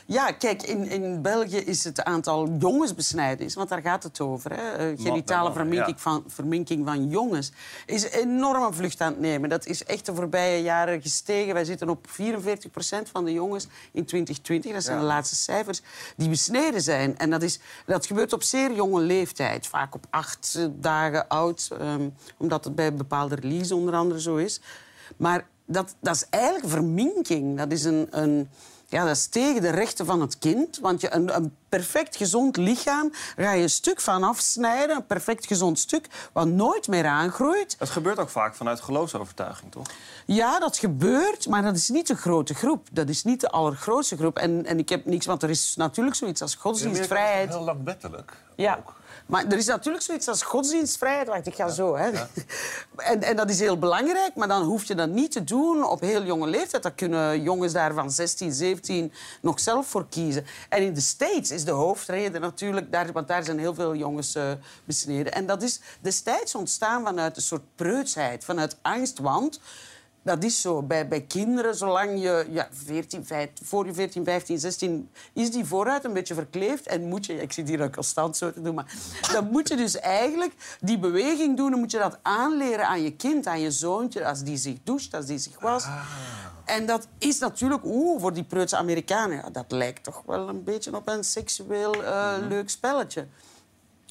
[0.07, 4.73] Ja, kijk, in, in België is het aantal jongensbesnijdenis, want daar gaat het over, hè,
[4.73, 6.03] eh, genitale verminking, ja.
[6.03, 7.53] van, verminking van jongens,
[7.87, 9.49] is een enorme vlucht aan het nemen.
[9.49, 11.55] Dat is echt de voorbije jaren gestegen.
[11.55, 15.03] Wij zitten op 44% van de jongens in 2020, dat zijn Ja.
[15.03, 15.83] de laatste cijfers,
[16.17, 17.19] die besneden zijn.
[17.19, 22.09] En dat, is, dat gebeurt op zeer jonge leeftijd, vaak op acht dagen oud, ehm,
[22.38, 24.61] omdat het bij bepaalde release onder andere zo is.
[25.17, 27.59] Maar dat, dat is eigenlijk verminking.
[27.59, 28.07] Dat is een...
[28.11, 28.49] een
[28.94, 30.78] ja, dat is tegen de rechten van het kind.
[30.78, 34.96] Want je, een, een perfect gezond lichaam ga je een stuk van afsnijden.
[34.96, 37.76] Een perfect gezond stuk, wat nooit meer aangroeit.
[37.78, 39.87] Het gebeurt ook vaak vanuit geloofsovertuiging, toch?
[40.26, 42.88] Ja, dat gebeurt, maar dat is niet de grote groep.
[42.92, 44.38] Dat is niet de allergrootste groep.
[44.38, 47.48] En, en ik heb niks, want er is natuurlijk zoiets als godsdienstvrijheid.
[47.48, 48.33] Heel langwettelijk.
[48.54, 48.83] Ja.
[49.26, 51.28] Maar er is natuurlijk zoiets als godsdienstvrijheid.
[51.28, 51.96] Wacht, ik ga zo.
[51.96, 52.10] Hè.
[52.96, 56.00] En, en dat is heel belangrijk, maar dan hoef je dat niet te doen op
[56.00, 56.82] heel jonge leeftijd.
[56.82, 60.46] Dan kunnen jongens daar van 16, 17 nog zelf voor kiezen.
[60.68, 62.92] En in de States is de hoofdreden natuurlijk...
[62.92, 64.52] Daar, want daar zijn heel veel jongens eh,
[64.84, 65.32] besneden.
[65.32, 69.18] En dat is destijds ontstaan vanuit een soort preutsheid, vanuit angst.
[69.18, 69.60] Want
[70.24, 70.82] dat is zo.
[70.82, 75.10] Bij, bij kinderen, zolang je ja, 14, 15, voor je 14, 15, 16...
[75.32, 76.87] is die vooruit een beetje verkleefd.
[76.87, 77.42] En moet je...
[77.42, 78.94] Ik zit hier ook constant zo te doen, maar...
[79.32, 81.70] Dan moet je dus eigenlijk die beweging doen.
[81.70, 84.26] Dan moet je dat aanleren aan je kind, aan je zoontje.
[84.26, 85.87] Als die zich doucht, als die zich was.
[86.64, 87.84] En dat is natuurlijk...
[87.84, 89.37] Oeh, voor die preutse Amerikanen...
[89.37, 93.26] Ja, dat lijkt toch wel een beetje op een seksueel eh, leuk spelletje.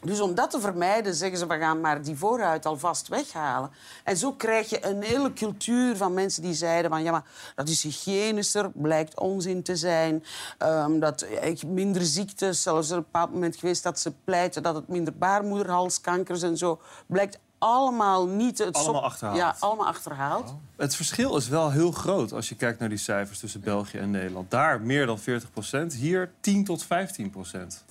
[0.04, 3.72] Dus om dat te vermijden zeggen ze, we gaan maar die voorhuid alvast weghalen.
[4.04, 7.04] En zo krijg je een hele cultuur van mensen die zeiden van...
[7.04, 7.24] ja, maar
[7.56, 10.24] dat is hygiënischer, blijkt onzin te zijn.
[10.58, 11.26] Ehm, dat
[11.66, 14.63] minder ziektes, zelfs op een bepaald moment geweest dat ze pleiten...
[14.63, 16.82] dat het minder baarmoederhalskankers en zo...
[17.06, 18.58] blijkt allemaal niet...
[18.58, 19.38] Het Allemaal sop- achterhaald.
[19.38, 20.54] Ja, allemaal achterhaald.
[20.76, 24.12] Het verschil is wel heel groot als je kijkt naar die cijfers tussen België en
[24.12, 24.52] Nederland.
[24.52, 27.84] Daar meer dan 40 procent, hier 10 tot 15 procent.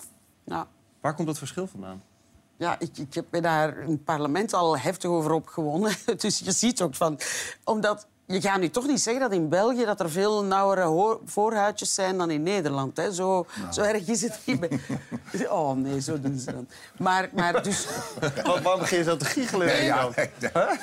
[0.44, 0.66] Ja.
[1.02, 2.02] Waar komt dat verschil vandaan?
[2.56, 5.92] Ja, ik, ik heb me daar in het parlement al heftig over opgewonden.
[6.16, 7.18] Dus je ziet ook van...
[7.64, 8.06] Omdat...
[8.26, 12.18] Je gaat nu toch niet zeggen dat in België dat er veel nauwere voorhuidjes zijn
[12.18, 12.96] dan in Nederland.
[12.96, 13.12] Hè?
[13.12, 14.60] Zo, zo erg is het niet.
[14.60, 14.80] bij-
[15.48, 16.68] Oh nee, zo doen ze dan.
[16.98, 17.86] Maar, maar dus...
[18.62, 19.66] Waarom begin je zo te giechelen?
[19.66, 20.30] Nee, ja, nee.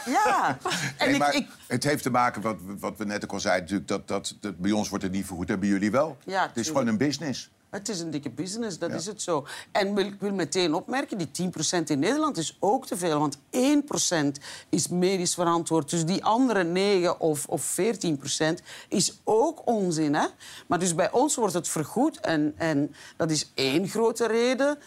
[0.06, 0.58] Ja.
[0.98, 3.40] En Nee, ik, maar ik, Het heeft te maken, wat, wat we net ook al
[3.40, 6.18] zeiden, natuurlijk, dat, dat, dat bij ons wordt het niet vergoed en bij jullie wel.
[6.26, 7.50] Ja, het is gewoon een business.
[7.70, 9.48] Het is een dikke business, dat is het zo.
[9.72, 13.20] En wil- ik wil meteen opmerken, die 10% in Nederland is ook te veel.
[13.20, 15.90] Want 1% is medisch verantwoord.
[15.90, 20.14] Dus die andere 9 of, of 14% is ook onzin.
[20.16, 20.26] Hè?
[20.68, 22.20] Maar dus bij ons wordt het vergoed.
[22.20, 24.78] En, en dat is één grote reden.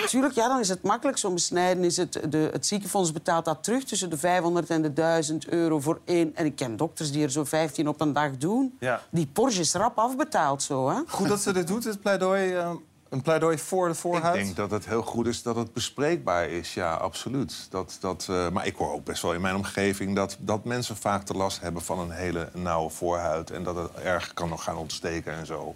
[0.00, 1.18] Natuurlijk, ja, dan is het makkelijk.
[1.18, 5.48] Zo'n besnijdenis, het, de, het ziekenfonds betaalt dat terug tussen de 500 en de 1000
[5.48, 6.36] euro voor één.
[6.36, 8.76] En ik ken dokters die er zo 15 op een dag doen.
[8.80, 9.00] Ja.
[9.10, 11.00] Die Porsche is rap afbetaald zo, hè?
[11.06, 12.70] Goed dat ze dit doet, het pleidooi, eh,
[13.08, 14.34] een pleidooi voor de Ik voorhuid.
[14.44, 17.66] denk dat het heel goed is dat het bespreekbaar is, ja, absoluut.
[17.70, 20.96] Dat, dat, eh, maar ik hoor ook best wel in mijn omgeving dat, dat mensen
[20.96, 23.50] vaak te last hebben van een hele nauwe voorhuid.
[23.50, 25.74] En dat het erg kan nog gaan ontsteken en zo.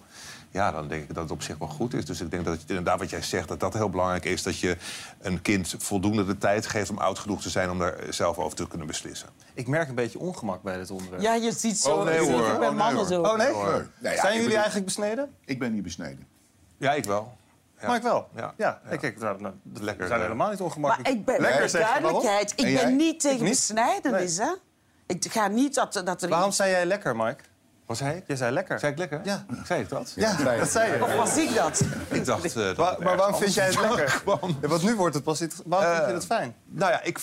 [0.50, 2.04] Ja, dan denk ik dat het op zich wel goed is.
[2.04, 4.42] Dus ik denk dat het, inderdaad wat jij zegt, dat dat heel belangrijk is.
[4.42, 4.76] Dat je
[5.20, 8.56] een kind voldoende de tijd geeft om oud genoeg te zijn om daar zelf over
[8.56, 9.28] te kunnen beslissen.
[9.54, 11.22] Ik merk een beetje ongemak bij dit onderwerp.
[11.22, 11.90] Ja, je ziet zo.
[11.96, 12.40] Oh, nee, hoor.
[12.40, 13.06] bij Oh, nee, mannen hoor.
[13.06, 13.22] zo.
[13.22, 13.52] Oh nee?
[13.52, 13.88] Hoor.
[13.98, 15.34] Nee, ja, Zijn ik jullie bedoel- eigenlijk besneden?
[15.44, 16.26] Ik ben niet besneden.
[16.78, 17.37] Ja, ik wel.
[17.80, 17.87] Ja.
[17.87, 18.28] Maar ik wel.
[18.37, 18.54] Ja.
[18.56, 18.80] Ja.
[18.88, 20.24] Nee, kijk, nou, nou, Lekker, zijn eh.
[20.26, 21.08] helemaal niet Maar ongemakkelijk.
[21.08, 24.52] ik ben, Lekker zeg duidelijkheid, ik En ben niet tegen Ik besnijdenis, hè?
[25.06, 26.28] Ik ga niet dat, dat er...
[26.28, 27.42] Waarom zei jij lekker, Mike?
[27.88, 28.22] Wat zei ik?
[28.27, 28.79] Jij zei lekker.
[28.79, 29.20] Zei ik lekker?
[29.24, 29.44] Ja.
[29.64, 30.12] Zei ik dat?
[30.16, 31.03] Ja, dat zei je.
[31.05, 31.83] Of was ik dat?
[32.09, 32.44] Ik dacht...
[32.46, 34.22] eh, dat Wa- het maar waarom vind jij het lekker?
[34.61, 35.42] Ja, want nu wordt het pas...
[35.42, 36.55] iets- Waarom vind je Eh, het fijn?
[36.64, 37.18] Nou ja, ik,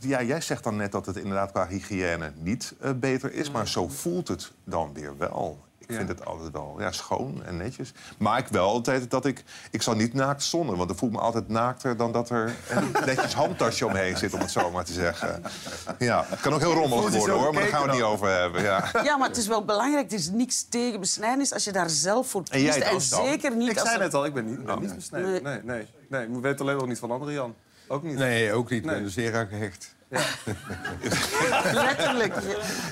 [0.00, 3.50] ja, jij zegt dan net dat het inderdaad qua hygiëne niet eh, beter is.
[3.50, 5.66] Maar zo voelt het dan weer wel.
[5.88, 7.92] Ik vind het altijd wel ja, schoon en netjes.
[8.18, 9.44] Maar ik wel altijd dat ik...
[9.70, 11.96] Ik zal niet naakt zonnen, want dan voel ik me altijd naakter...
[11.96, 15.42] dan dat er een netjes handtasje omheen zit, om het zo maar te zeggen.
[15.98, 17.52] Ja, het kan ook heel rommelig Voelt worden, hoor.
[17.52, 18.62] Maar daar gaan we het niet over hebben.
[18.62, 18.90] Ja.
[19.04, 20.10] Ja, maar het is wel belangrijk.
[20.10, 23.12] Er is niks tegen besnijdenis als je daar zelf voor En jij kiest.
[23.12, 25.42] En, zeker niet Ik als zei er- net al, ik ben niet, ben niet besneden.
[25.42, 26.22] Nee, nee, nee.
[26.36, 27.54] Ik weet alleen nog niet van andere Jan.
[27.88, 28.16] Ook niet?
[28.16, 28.80] Nee, ook niet.
[28.84, 29.96] Ik ben er zeer aan gehecht.
[31.72, 32.34] Letterlijk.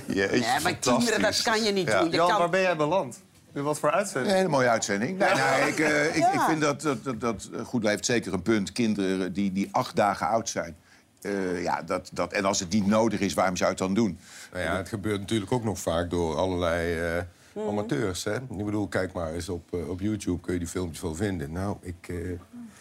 [0.07, 2.01] Jeetje, Ja, maar kinderen, dat kan je niet Ja.
[2.01, 2.11] doen.
[2.11, 2.39] Je Jan, kan...
[2.39, 3.19] waar ben jij beland?
[3.53, 4.35] Wat voor Een uitzending?
[4.35, 5.19] hele mooie uitzending.
[5.19, 6.33] Nee, nee, ik, eh, ik, Ja.
[6.33, 8.73] ik vind dat, dat, dat, dat eh, Goed heeft zeker een punt.
[8.73, 10.77] Kinderen die, die acht dagen oud zijn.
[11.21, 13.95] Eh, ja, dat, dat, en als het niet nodig is, waarom zou je het dan
[13.95, 14.19] doen?
[14.53, 17.69] Nou ja, het gebeurt natuurlijk ook nog vaak door allerlei eh, Mhm.
[17.69, 18.25] amateurs.
[18.25, 18.35] Hè?
[18.35, 21.53] Ik bedoel, kijk maar eens op, op YouTube kun je die filmpjes wel vinden.
[21.53, 22.13] Nou, ik,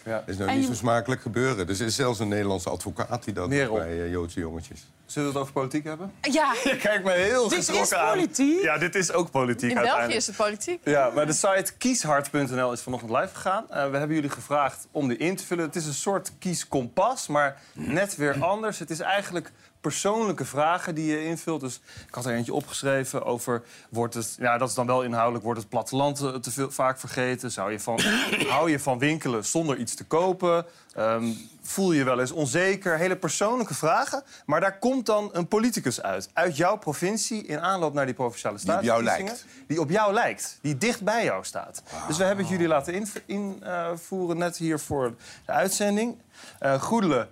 [0.06, 0.24] Ja.
[0.26, 1.68] is nou En niet je- zo smakelijk gebeuren.
[1.68, 4.86] Er is zelfs een Nederlandse advocaat die dat doet bij eh, Joodse jongetjes.
[5.06, 6.12] Zullen we het over politiek hebben?
[6.22, 8.14] Ja, Je kijkt me heel Dit is geschrokken aan.
[8.14, 8.62] politiek.
[8.62, 10.80] Ja, dit is ook politiek in België is het politiek.
[10.84, 13.66] Ja, maar de site kieshard.nl is vanochtend live gegaan.
[13.70, 15.66] Eh, we hebben jullie gevraagd om die in te vullen.
[15.66, 18.80] Het is een soort kieskompas, maar net weer anders.
[18.80, 19.52] Het is eigenlijk
[19.90, 21.62] persoonlijke vragen die je invult.
[21.62, 23.64] Dus ik had er eentje opgeschreven over...
[23.90, 25.44] Wordt het, ja, dat is dan wel inhoudelijk.
[25.44, 27.52] Wordt het platteland te, te veel, vaak vergeten?
[27.52, 28.00] Zou je van,
[28.56, 30.66] hou je van winkelen zonder iets te kopen?
[30.94, 32.98] Ehm, voel je je wel eens onzeker?
[32.98, 34.24] Hele persoonlijke vragen.
[34.46, 36.30] Maar daar komt dan een politicus uit.
[36.34, 39.66] Uit jouw provincie in aanloop naar die provinciale Die op jou staatsverkiezingen.
[39.68, 40.60] Die op jou lijkt.
[40.62, 41.84] Die dicht bij jou staat.
[42.08, 46.18] Dus we hebben het jullie laten invoeren net hier voor de uitzending.
[46.60, 47.28] Eh Goedele,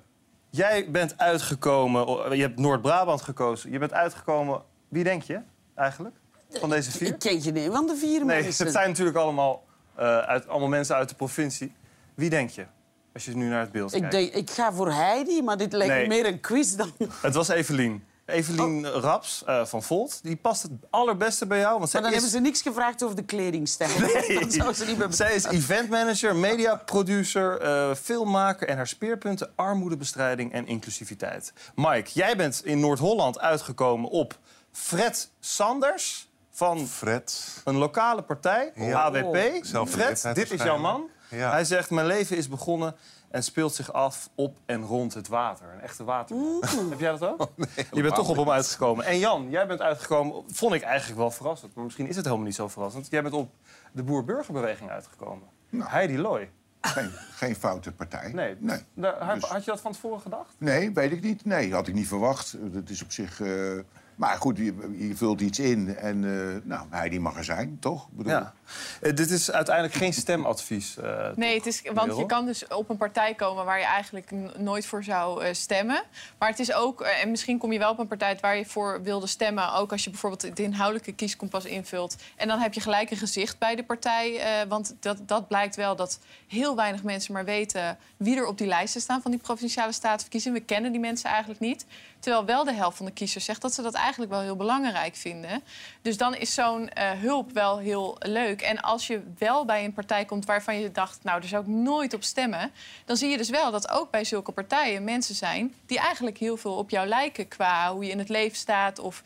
[0.55, 2.35] jij bent uitgekomen...
[2.37, 3.71] Je hebt Noord-Brabant gekozen.
[3.71, 4.61] Je bent uitgekomen...
[4.89, 5.39] Wie denk je
[5.75, 6.15] eigenlijk?
[6.49, 7.07] Van deze vier?
[7.07, 8.63] Ik ken geen een van de vier Nee, mensen.
[8.65, 9.63] het zijn natuurlijk allemaal,
[9.95, 11.75] eh, uit, allemaal mensen uit de provincie.
[12.15, 12.65] Wie denk je?
[13.13, 14.15] Als je nu naar het beeld ik, kijkt.
[14.15, 16.07] denk, ik ga voor Heidi, maar dit lijkt Nee.
[16.07, 16.91] meer een quiz dan...
[17.21, 18.03] Het was Evelien.
[18.25, 19.01] Evelien Oh.
[19.01, 20.19] Raps eh, van Volt.
[20.23, 21.77] Die past het allerbeste bij jou.
[21.79, 22.25] Want zij Maar dan is...
[22.25, 23.89] hebben ze niks gevraagd over de kledingstijl.
[24.47, 28.67] Zou ze niet bij Zij is eventmanager, mediaproducer, eh filmmaker...
[28.67, 31.53] en haar speerpunten armoedebestrijding en inclusiviteit.
[31.75, 34.37] Mike, jij bent in Noord-Holland uitgekomen op
[34.71, 36.27] Fred Sanders...
[36.51, 37.61] van Fred.
[37.63, 39.01] een lokale partij, Ja.
[39.01, 39.65] AWP.
[39.87, 41.09] Fred, dit is jouw man.
[41.29, 41.51] Ja.
[41.51, 42.95] Hij zegt, mijn leven is begonnen
[43.33, 45.67] en speelt zich af op en rond het water.
[45.73, 46.63] Een echte waterman.
[46.89, 47.49] Heb jij dat ook?
[47.91, 49.05] je bent toch op hem uitgekomen.
[49.05, 51.75] En Jan, jij bent uitgekomen, vond ik eigenlijk wel verrassend.
[51.75, 53.07] Maar misschien is het helemaal niet zo verrassend.
[53.09, 53.51] Jij bent op
[53.91, 55.47] de Boer-Burgerbeweging uitgekomen.
[55.77, 56.49] Heidi Loy.
[56.81, 58.31] Geen, geen foute partij.
[58.33, 58.79] Nee, Nee.
[58.93, 60.55] Daar, had- Dus- had je dat van tevoren gedacht?
[60.57, 61.45] Nee, weet ik niet.
[61.45, 62.55] Nee, had ik niet verwacht.
[62.73, 63.41] Dat is op zich...
[63.41, 63.79] eh,
[64.15, 67.77] Maar goed, je, je vult iets in en eh nou, hij die mag er zijn,
[67.79, 68.07] toch?
[68.11, 68.53] Ik bedoel, Ja.
[69.01, 70.97] Eh, dit is uiteindelijk geen stemadvies.
[70.97, 74.31] eh, Nee, het is, want je kan dus op een partij komen waar je eigenlijk
[74.57, 76.03] nooit voor zou eh, stemmen.
[76.37, 79.01] Maar het is ook, en misschien kom je wel op een partij waar je voor
[79.03, 79.73] wilde stemmen.
[79.73, 82.15] Ook als je bijvoorbeeld het inhoudelijke kieskompas invult.
[82.35, 84.39] En dan heb je gelijk een gezicht bij de partij.
[84.39, 88.57] eh, want dat, dat blijkt wel dat heel weinig mensen maar weten wie er op
[88.57, 90.59] die lijsten staan van die provinciale statenverkiezingen.
[90.59, 91.85] We kennen die mensen eigenlijk niet.
[92.23, 95.15] Terwijl wel de helft van de kiezers zegt dat ze dat eigenlijk wel heel belangrijk
[95.15, 95.63] vinden.
[96.01, 98.61] Dus dan is zo'n eh, hulp wel heel leuk.
[98.61, 101.69] En als je wel bij een partij komt waarvan je dacht, nou, daar zou ik
[101.69, 102.71] nooit op stemmen.
[103.05, 106.57] Dan zie je dus wel dat ook bij zulke partijen mensen zijn die eigenlijk heel
[106.57, 108.99] veel op jou lijken qua hoe je in het leven staat.
[108.99, 109.23] Of,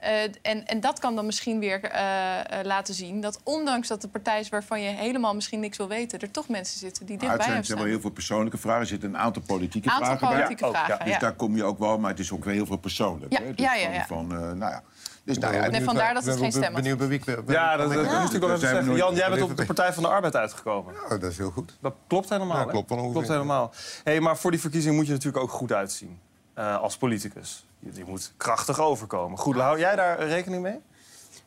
[0.00, 4.00] eh, en, en dat kan dan misschien weer eh, eh, laten zien dat ondanks dat
[4.02, 7.16] de partij is waarvan je helemaal misschien niks wil weten, er toch mensen zitten die
[7.16, 8.00] dicht bij Uitzending hem zijn wel staan.
[8.00, 8.80] heel veel persoonlijke vragen.
[8.80, 10.70] Er zitten een aantal politieke Aantal vragen politieke bij.
[10.70, 11.18] vragen, Dus ja.
[11.18, 13.32] daar kom je ook wel, maar het is ook wel heel veel persoonlijk.
[13.32, 13.54] Ja, hè?
[13.54, 14.06] Dus ja, ja, ja.
[14.06, 14.82] Van, van, eh, nou ja.
[15.24, 17.44] Dus, nou ja, Nee, vandaar dat het geen stem benieuwd bij wie ik ben.
[17.46, 18.94] Ja, dat, dat moest ik wel even zeggen.
[18.96, 20.94] Jan, jij bent op de Partij van de Arbeid uitgekomen.
[20.94, 21.76] Oh, dat is heel goed.
[21.80, 22.56] Dat klopt helemaal.
[22.56, 22.86] Ja, klopt.
[22.88, 23.72] Klopt helemaal.
[24.04, 26.18] Hey, maar voor die verkiezing moet je natuurlijk ook goed uitzien.
[26.54, 27.64] eh, als politicus.
[27.80, 29.38] Je, je moet krachtig overkomen.
[29.38, 30.80] Goed, hou jij daar rekening mee?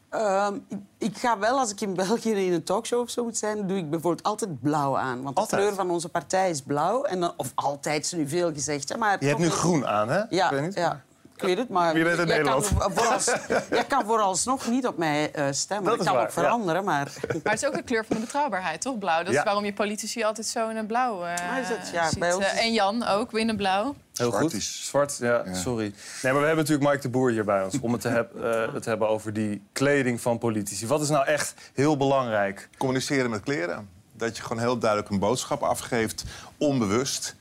[0.09, 0.57] Ehm,
[0.97, 3.77] ik, ga wel, als ik in België in een talkshow of zo moet zijn, doe
[3.77, 5.21] ik bijvoorbeeld altijd blauw aan.
[5.21, 7.03] Want de kleur van onze partij is blauw.
[7.03, 8.89] En dan, of altijd, is nu veel gezegd.
[8.89, 10.21] hè, Maar Je hebt nu groen aan, hè?
[10.29, 10.73] Ja, Ik weet niet.
[10.73, 11.01] ja.
[11.35, 12.93] Ik weet het, maar Je bent in jij, kan, Nederland.
[12.95, 13.25] voorals,
[13.69, 15.97] jij kan vooralsnog niet op mij eh, stemmen.
[15.97, 17.11] Dat kan waar, ook veranderen, maar...
[17.43, 18.97] Maar het is ook de kleur van de betrouwbaarheid, toch?
[18.97, 19.23] Blauw.
[19.23, 22.19] Dat is waarom je politici altijd zo in een blauw eh het- ja, ziet.
[22.19, 23.95] bij ons Eh, is- En Jan ook, in een blauw.
[24.13, 24.53] Heel Zwart goed.
[24.53, 25.93] is- Zwart, ja, sorry.
[26.21, 27.79] Nee, maar we hebben natuurlijk Mike de Boer hier bij ons...
[27.79, 30.87] om het te, heb- eh, het te hebben over die kleding van politici.
[30.87, 32.69] Wat is nou echt heel belangrijk?
[32.77, 33.89] Communiceren met kleren.
[34.17, 36.23] Dat je gewoon heel duidelijk een boodschap afgeeft,
[36.57, 37.35] onbewust.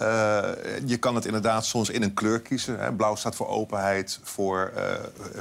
[0.00, 0.42] Eh,
[0.84, 2.78] je kan het inderdaad soms in een kleur kiezen.
[2.78, 2.92] Hè.
[2.92, 4.82] Blauw staat voor openheid, voor eh,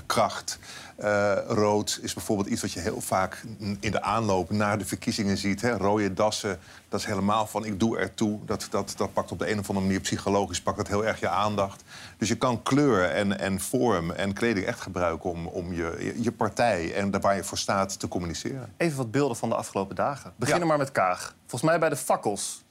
[0.06, 0.60] kracht.
[0.96, 3.44] Eh, rood is bijvoorbeeld iets wat je heel vaak
[3.80, 5.62] in de aanloop naar de verkiezingen ziet.
[5.62, 5.78] Hè.
[5.78, 8.40] Rode dassen, dat is helemaal van ik doe ertoe.
[8.46, 11.20] Dat, dat, dat pakt op de een of andere manier psychologisch pakt dat heel erg
[11.20, 11.84] je aandacht.
[12.18, 16.32] Dus je kan kleur en, en vorm en kleding echt gebruiken om, om je, je-
[16.32, 18.74] partij en daar waar je voor staat te communiceren.
[18.78, 20.34] Even wat beelden van de afgelopen dagen.
[20.36, 21.36] Beginnen maar met Kaag.
[21.48, 22.64] Volgens mij bij de fakkels.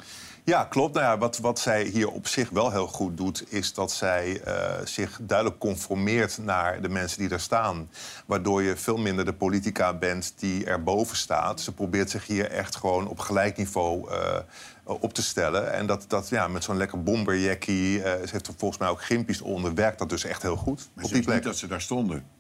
[0.48, 0.94] Ja, klopt.
[0.94, 4.40] Nou ja, wat, wat zij hier op zich wel heel goed doet, is dat zij
[4.40, 7.90] eh, zich duidelijk conformeert naar de mensen die daar staan.
[8.26, 11.60] Waardoor je veel minder de politica bent die erboven staat.
[11.60, 14.38] Ze probeert zich hier echt gewoon op gelijk niveau eh,
[14.84, 15.72] op te stellen.
[15.72, 19.02] En dat, dat ja, met zo'n lekker bomberjackie, eh ze heeft er volgens mij ook
[19.02, 20.88] gimpies onder, werkt dat dus echt heel goed.
[20.94, 21.34] Maar op die plek.
[21.34, 22.37] niet dat ze daar stonden.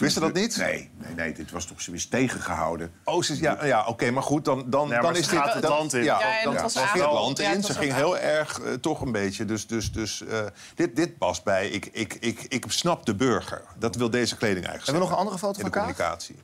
[0.00, 0.56] Wist ze dat niet?
[0.56, 2.92] Nee, nee, nee dit was toch zoiets tegengehouden.
[3.04, 5.38] Oh, ze, is- ja, ja oké, maar goed, dan, dan, dan is dit...
[5.38, 6.02] gaat het dan- land in.
[6.02, 7.62] Ja, dan, was het land in.
[7.62, 9.44] Ze ging heel erg, eh, toch een beetje.
[9.44, 10.38] Dus, dus, dus eh,
[10.74, 11.68] dit, dit past bij...
[11.68, 13.62] Ik, ik, ik, ik snap de burger.
[13.78, 16.36] Dat wil deze kleding eigenlijk Hebben we nog een andere foto van de communicatie.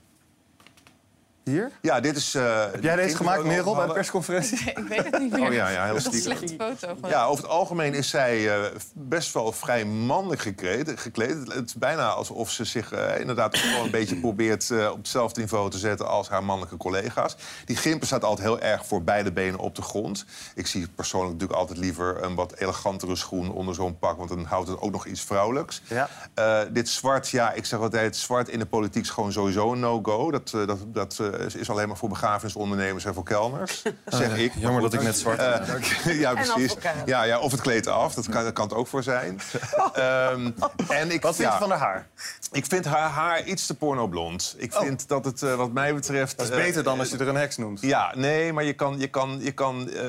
[1.51, 1.71] Hier?
[1.81, 2.35] Ja, dit is...
[2.35, 4.59] eh, Heb jij deze gemaakt, Merel, bij de persconferentie?
[4.71, 5.47] Ik weet het niet meer.
[5.47, 6.37] Oh ja, ja, heel Dat is een stiekem.
[6.59, 6.97] slechte foto.
[7.01, 10.93] Van Ja, over het algemeen is zij eh, best wel vrij mannelijk gekleed.
[11.01, 11.31] gekleed.
[11.31, 14.97] Het, het is bijna alsof ze zich eh, inderdaad gewoon een beetje probeert eh, op
[14.97, 17.37] hetzelfde niveau te zetten als haar mannelijke collega's.
[17.65, 20.25] Die gimpen staat altijd heel erg voor beide benen op de grond.
[20.55, 24.45] Ik zie persoonlijk natuurlijk altijd liever een wat elegantere schoen onder zo'n pak, want dan
[24.45, 25.83] houdt het ook nog iets vrouwelijks.
[25.89, 26.09] Ja.
[26.35, 29.81] Eh, dit zwart, ja, ik zeg altijd, zwart in de politiek is gewoon sowieso een
[29.81, 30.31] no-go.
[30.31, 31.21] Dat, eh, dat, dat
[31.57, 34.53] is alleen maar voor begrafenisondernemers en voor kelners, zeg Ah, ik.
[34.59, 35.67] jammer dat ik net zwart eh,
[36.05, 36.17] ben.
[36.19, 36.77] ja, En precies.
[37.07, 39.41] Ja, ja, of het kleedt af, dat kan, dat kan het ook voor zijn.
[39.93, 40.51] Ehm,
[40.89, 42.07] en ik, Wat vind je ja, van haar haar?
[42.53, 44.55] Ik vind haar haar iets te pornoblond.
[44.59, 46.33] Ik vind dat het, eh, wat mij betreft...
[46.33, 46.39] Oh.
[46.39, 47.81] Dat is eh, beter dan als je er een heks noemt.
[47.81, 50.05] Ja, nee, maar je kan, je kan, je kan eh,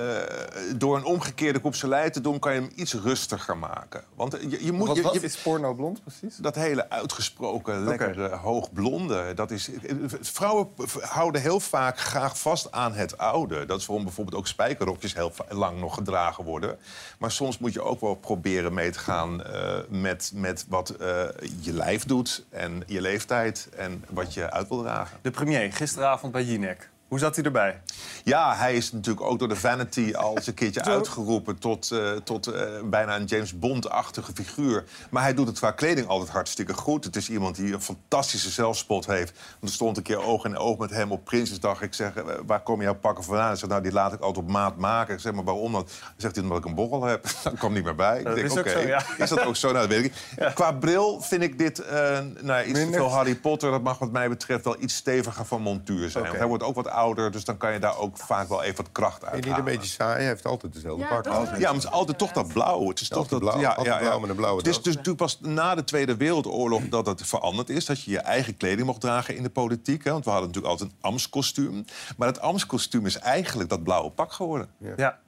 [0.75, 2.39] door een omgekeerde kopselij te doen...
[2.39, 4.03] kan je hem iets rustiger maken.
[4.15, 4.87] Want je, je moet...
[4.87, 6.35] Wat, je, wat je- is porno blond precies?
[6.37, 9.33] dat hele uitgesproken, lekkere, hoogblonde.
[9.33, 9.69] Dat is,
[10.21, 10.67] vrouwen
[11.17, 13.65] houden heel vaak graag vast aan het oude.
[13.65, 16.77] Dat is waarom bijvoorbeeld ook spijkerrokjes heel lang nog gedragen worden.
[17.17, 21.23] Maar soms moet je ook wel proberen mee te gaan eh, met, met wat eh,
[21.59, 22.45] je lijf doet...
[22.49, 25.17] en je leeftijd en wat je uit wil dragen.
[25.21, 26.89] De premier, gisteravond bij Jinek.
[27.07, 27.81] Hoe zat hij erbij?
[28.23, 31.59] Ja, hij is natuurlijk ook door de Vanity al eens een keertje uitgeroepen...
[31.59, 34.83] tot, eh, tot eh, bijna een James Bond-achtige figuur.
[35.09, 37.03] Maar hij doet het qua kleding altijd hartstikke goed.
[37.03, 39.31] Het is iemand die een fantastische zelfspot heeft.
[39.37, 41.81] Want er stond een keer oog in oog met hem op Prinsjesdag.
[41.81, 43.47] Ik zeg, eh, waar kom jouw pakken vandaan?
[43.47, 45.13] Hij zegt, nou, die laat ik altijd op maat maken.
[45.13, 45.81] Ik zeg, maar waarom dan?
[45.81, 47.27] Dan zegt hij, omdat ik een borrel heb.
[47.43, 48.23] Dat kwam niet meer bij.
[48.23, 49.03] Dat ik is denk, ook oké, zo, ja.
[49.17, 49.71] is dat ook zo?
[49.71, 50.53] Nou, dat weet ik niet.
[50.53, 53.71] Qua bril vind ik dit eh nou, iets te veel Harry Potter.
[53.71, 56.25] Dat mag wat mij betreft wel iets steviger van montuur zijn.
[56.25, 58.91] Hij wordt ook wat ouder, dus dan kan je daar ook vaak wel even wat
[58.91, 60.13] kracht uit je niet een beetje saai?
[60.15, 61.25] Hij heeft altijd dezelfde ja, pak.
[61.25, 62.87] ja, maar het is altijd toch dat blauw.
[62.89, 65.39] Het is toch dat blauw, altijd blauw met een blauwe Het is dus natuurlijk pas
[65.41, 67.85] na de Tweede Wereldoorlog dat het veranderd is.
[67.85, 70.03] Dat je je eigen kleding mocht dragen in de politiek.
[70.03, 70.11] Hè?
[70.11, 71.85] Want we hadden natuurlijk altijd een Amskostuum.
[72.17, 74.69] Maar het Amskostuum is eigenlijk dat blauwe pak geworden.
[74.95, 75.19] Ja.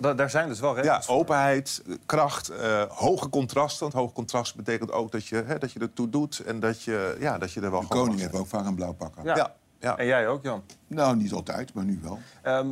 [0.00, 1.14] Da- daar zijn dus wel Ja, regels voor.
[1.14, 3.80] openheid, kracht, eh, hoge contrasten.
[3.80, 7.16] Want hoge contrast betekent ook dat je, hè, dat je ertoe doet en dat je,
[7.20, 9.24] ja, dat je er wel De koning heeft ook vaak een blauw pak aan.
[9.24, 9.36] Ja.
[9.36, 9.96] Ja, ja.
[9.96, 10.64] En jij ook, Jan?
[10.86, 12.18] Nou, niet altijd, maar nu wel.
[12.42, 12.68] Ehm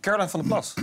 [0.00, 0.74] Caroline van der Plas.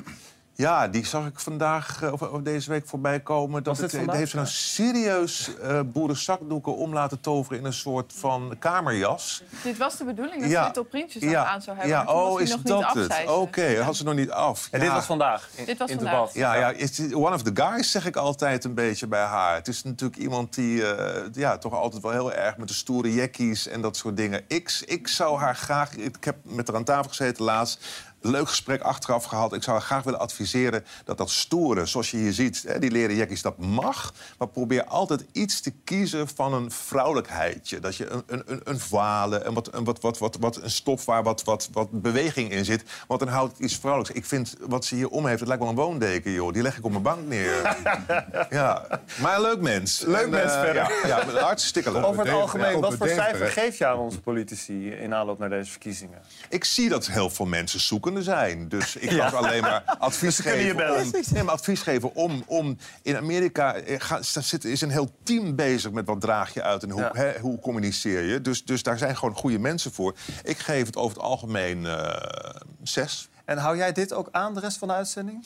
[0.57, 3.63] Ja, die zag ik vandaag eh, of, of deze week voorbij komen.
[3.63, 4.15] Dat het, vandaag?
[4.15, 9.43] heeft ze nou serieus eh boerenzakdoeken om laten toveren in een soort van kamerjas.
[9.63, 10.61] Dit was de bedoeling dat Ja.
[10.61, 11.95] ze dit op Prinsjesdag aan zou hebben.
[11.95, 13.29] Ja, oh, hij is nog dat niet af, het?
[13.29, 14.67] Oké, had ze nog niet af.
[14.71, 16.33] En dit was vandaag in, Dit was in vandaag.
[16.33, 19.55] Ja, ja, is one of the guys zeg ik altijd een beetje bij haar.
[19.55, 23.13] Het is natuurlijk iemand die eh, ja, toch altijd wel heel erg met de stoere
[23.13, 24.43] jackies en dat soort dingen.
[24.47, 27.85] Ik, ik zou haar graag, ik heb met haar aan tafel gezeten laatst.
[28.27, 29.53] Leuk gesprek achteraf gehad.
[29.53, 33.15] Ik zou graag willen adviseren dat dat stoere, zoals je hier ziet, hè, die leren
[33.15, 34.13] jackies, dat mag.
[34.37, 37.79] Maar probeer altijd iets te kiezen van een vrouwelijkheidje.
[37.79, 40.71] Dat je een, een, een, een voile, een, wat, een, wat, wat, wat, wat, een
[40.71, 42.83] stof waar wat, wat, wat beweging in zit.
[43.07, 44.17] Want dan houdt het iets vrouwelijks.
[44.17, 46.53] Ik vind wat ze hier om heeft, het lijkt wel een woondeken, joh.
[46.53, 47.77] Die leg ik op mijn bank neer.
[48.49, 48.87] ja,
[49.21, 50.03] maar een leuk mens.
[50.05, 51.07] Leuk En, mens eh, verder.
[51.07, 52.05] Ja, ja, hartstikke leuk.
[52.05, 55.49] Over het algemeen, ja, wat voor cijfer geef je aan onze politici in aanloop naar
[55.49, 56.21] deze verkiezingen?
[56.49, 57.79] Ik zie dat heel veel mensen
[58.23, 58.69] zijn.
[58.69, 60.89] Dus ik kan alleen maar advies geven.
[61.03, 62.77] Om, nee, maar advies geven om, om...
[63.01, 66.83] In Amerika eh, ga- zit, is een heel team bezig met wat draag je uit
[66.83, 67.33] en hoe, Ja.
[67.41, 68.41] hoe communiceer je.
[68.41, 70.15] Dus, dus daar zijn gewoon goede mensen voor.
[70.43, 73.29] Ik geef het over het algemeen eh, zes.
[73.45, 75.45] En hou jij dit ook aan de rest van de uitzending?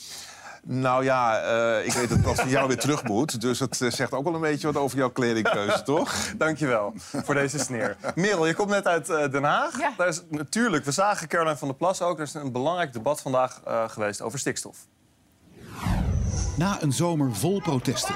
[0.63, 3.41] Nou ja, eh, ik weet dat dat van jou weer terug moet.
[3.41, 6.15] Dus het eh, zegt ook wel een beetje wat over jouw kledingkeuze, toch?
[6.37, 7.97] Dankjewel voor deze sneer.
[8.15, 9.79] Merel, je komt net uit eh, Den Haag.
[9.79, 9.93] Ja.
[9.97, 12.17] Daar is, natuurlijk, we zagen Caroline van der Plas ook.
[12.17, 14.77] Er is een belangrijk debat vandaag eh, geweest over stikstof.
[16.57, 18.15] Na een zomer vol protesten.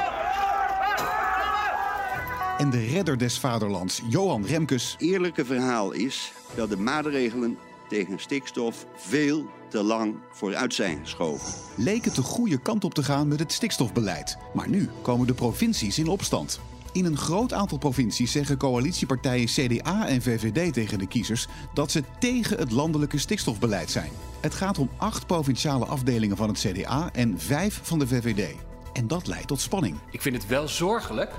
[2.57, 7.57] En de redder des vaderlands, Johan Remkes, eerlijke verhaal is dat de maatregelen
[7.89, 11.53] tegen stikstof veel te lang vooruit zijn geschoven.
[11.75, 14.37] leek het de goede kant op te gaan met het stikstofbeleid.
[14.53, 16.59] Maar nu komen de provincies in opstand.
[16.91, 22.03] In een groot aantal provincies zeggen coalitiepartijen CDA en VVD tegen de kiezers dat ze
[22.19, 24.11] tegen het landelijke stikstofbeleid zijn.
[24.41, 28.55] Het gaat om acht provinciale afdelingen van het CDA en vijf van de VVD.
[28.93, 29.97] En dat leidt tot spanning.
[30.11, 31.31] Ik vind het wel zorgelijk,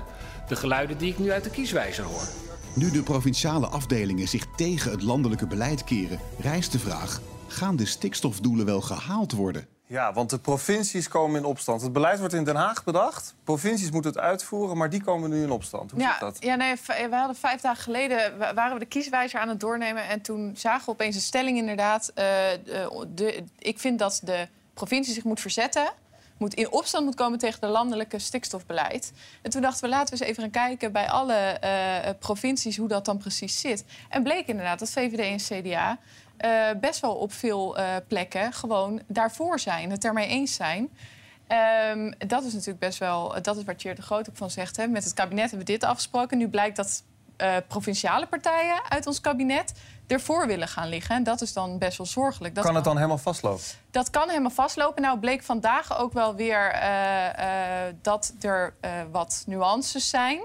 [0.47, 2.27] de geluiden die ik nu uit de kieswijzer hoor.
[2.73, 7.85] Nu de provinciale afdelingen zich tegen het landelijke beleid keren, rijst de vraag: gaan de
[7.85, 9.67] stikstofdoelen wel gehaald worden?
[9.89, 11.81] Ja, want de provincies komen in opstand.
[11.81, 13.35] Het beleid wordt in Den Haag bedacht.
[13.43, 15.91] Provincies moeten het uitvoeren, maar die komen nu in opstand.
[15.91, 16.37] Hoe zit dat?
[16.39, 19.59] ja nee, v- we hadden vijf dagen geleden wa- waren we de kieswijzer aan het
[19.59, 20.07] doornemen.
[20.07, 22.11] En toen zagen we opeens een stelling inderdaad.
[22.15, 22.25] eh,
[22.65, 25.91] de, de- ik vind dat de provincie zich moet verzetten.
[26.37, 29.11] Moet in opstand moet komen tegen de landelijke stikstofbeleid.
[29.41, 32.87] En toen dachten we, laten we eens even gaan kijken bij alle eh, provincies hoe
[32.87, 33.83] dat dan precies zit.
[34.09, 35.19] En bleek inderdaad dat VVD
[35.49, 35.97] en CDA
[36.37, 40.89] eh, best wel op veel eh, plekken gewoon daarvoor zijn, het ermee eens zijn.
[41.47, 44.77] Ehm, dat is natuurlijk best wel, dat is waar Tjeerd de Groot ook van zegt.
[44.77, 44.87] Hè.
[44.87, 46.37] Met het kabinet hebben we dit afgesproken.
[46.37, 47.03] Nu blijkt dat
[47.37, 49.73] eh, provinciale partijen uit ons kabinet
[50.07, 51.15] ervoor willen gaan liggen.
[51.15, 52.55] En dat is dan best wel zorgelijk.
[52.55, 53.63] Dat kan het dan helemaal vastlopen?
[53.91, 55.01] dat kan helemaal vastlopen.
[55.01, 56.79] Nou bleek vandaag ook wel weer
[58.01, 58.73] dat er
[59.11, 60.41] wat nuances zijn.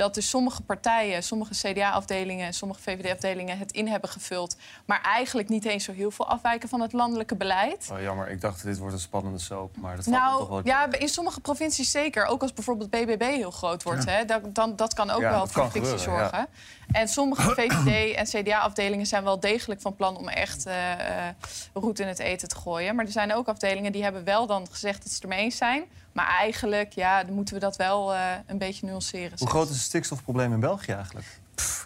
[0.00, 4.56] Dat dus sommige partijen, sommige CDA-afdelingen en sommige VVD-afdelingen het in hebben gevuld.
[4.84, 7.88] Maar eigenlijk niet eens zo heel veel afwijken van het landelijke beleid.
[7.92, 10.62] Oh, jammer, ik dacht dit wordt een spannende soap, maar dat valt me toch wel...
[10.62, 12.24] Nou, ja, in sommige provincies zeker.
[12.24, 14.04] Ook als bijvoorbeeld BBB heel groot wordt.
[14.04, 16.46] Hè, dat, dan, dat kan ook Ja, wel voor frictie zorgen.
[16.92, 20.16] En sommige VVD- en CDA-afdelingen zijn wel degelijk van plan...
[20.16, 21.34] om echt eh eh,
[21.74, 22.94] roet in het eten te gooien.
[22.94, 25.56] Maar er zijn ook afdelingen die hebben wel dan gezegd dat ze het ermee eens
[25.56, 25.82] zijn.
[26.12, 29.38] Maar eigenlijk ja, dan moeten we dat wel eh, een beetje nuanceren.
[29.38, 31.26] Hoe groot is het stikstofprobleem in België eigenlijk?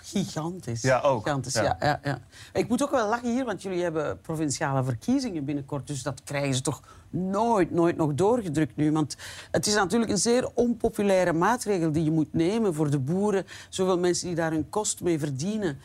[0.03, 0.83] Gigantisch.
[0.83, 1.23] Ja, ook.
[1.23, 1.63] Gigantisch, Ja.
[1.63, 1.77] ja.
[1.81, 2.19] Ja, ja,
[2.53, 5.87] Ik moet ook wel lachen hier, want jullie hebben provinciale verkiezingen binnenkort.
[5.87, 6.83] Dus dat krijgen ze toch
[7.15, 8.93] nooit, nooit nog doorgedrukt nu.
[8.93, 9.17] Want
[9.51, 13.47] het is natuurlijk een zeer onpopulaire maatregel die je moet nemen voor de boeren.
[13.69, 15.79] Zoveel mensen die daar hun kost mee verdienen.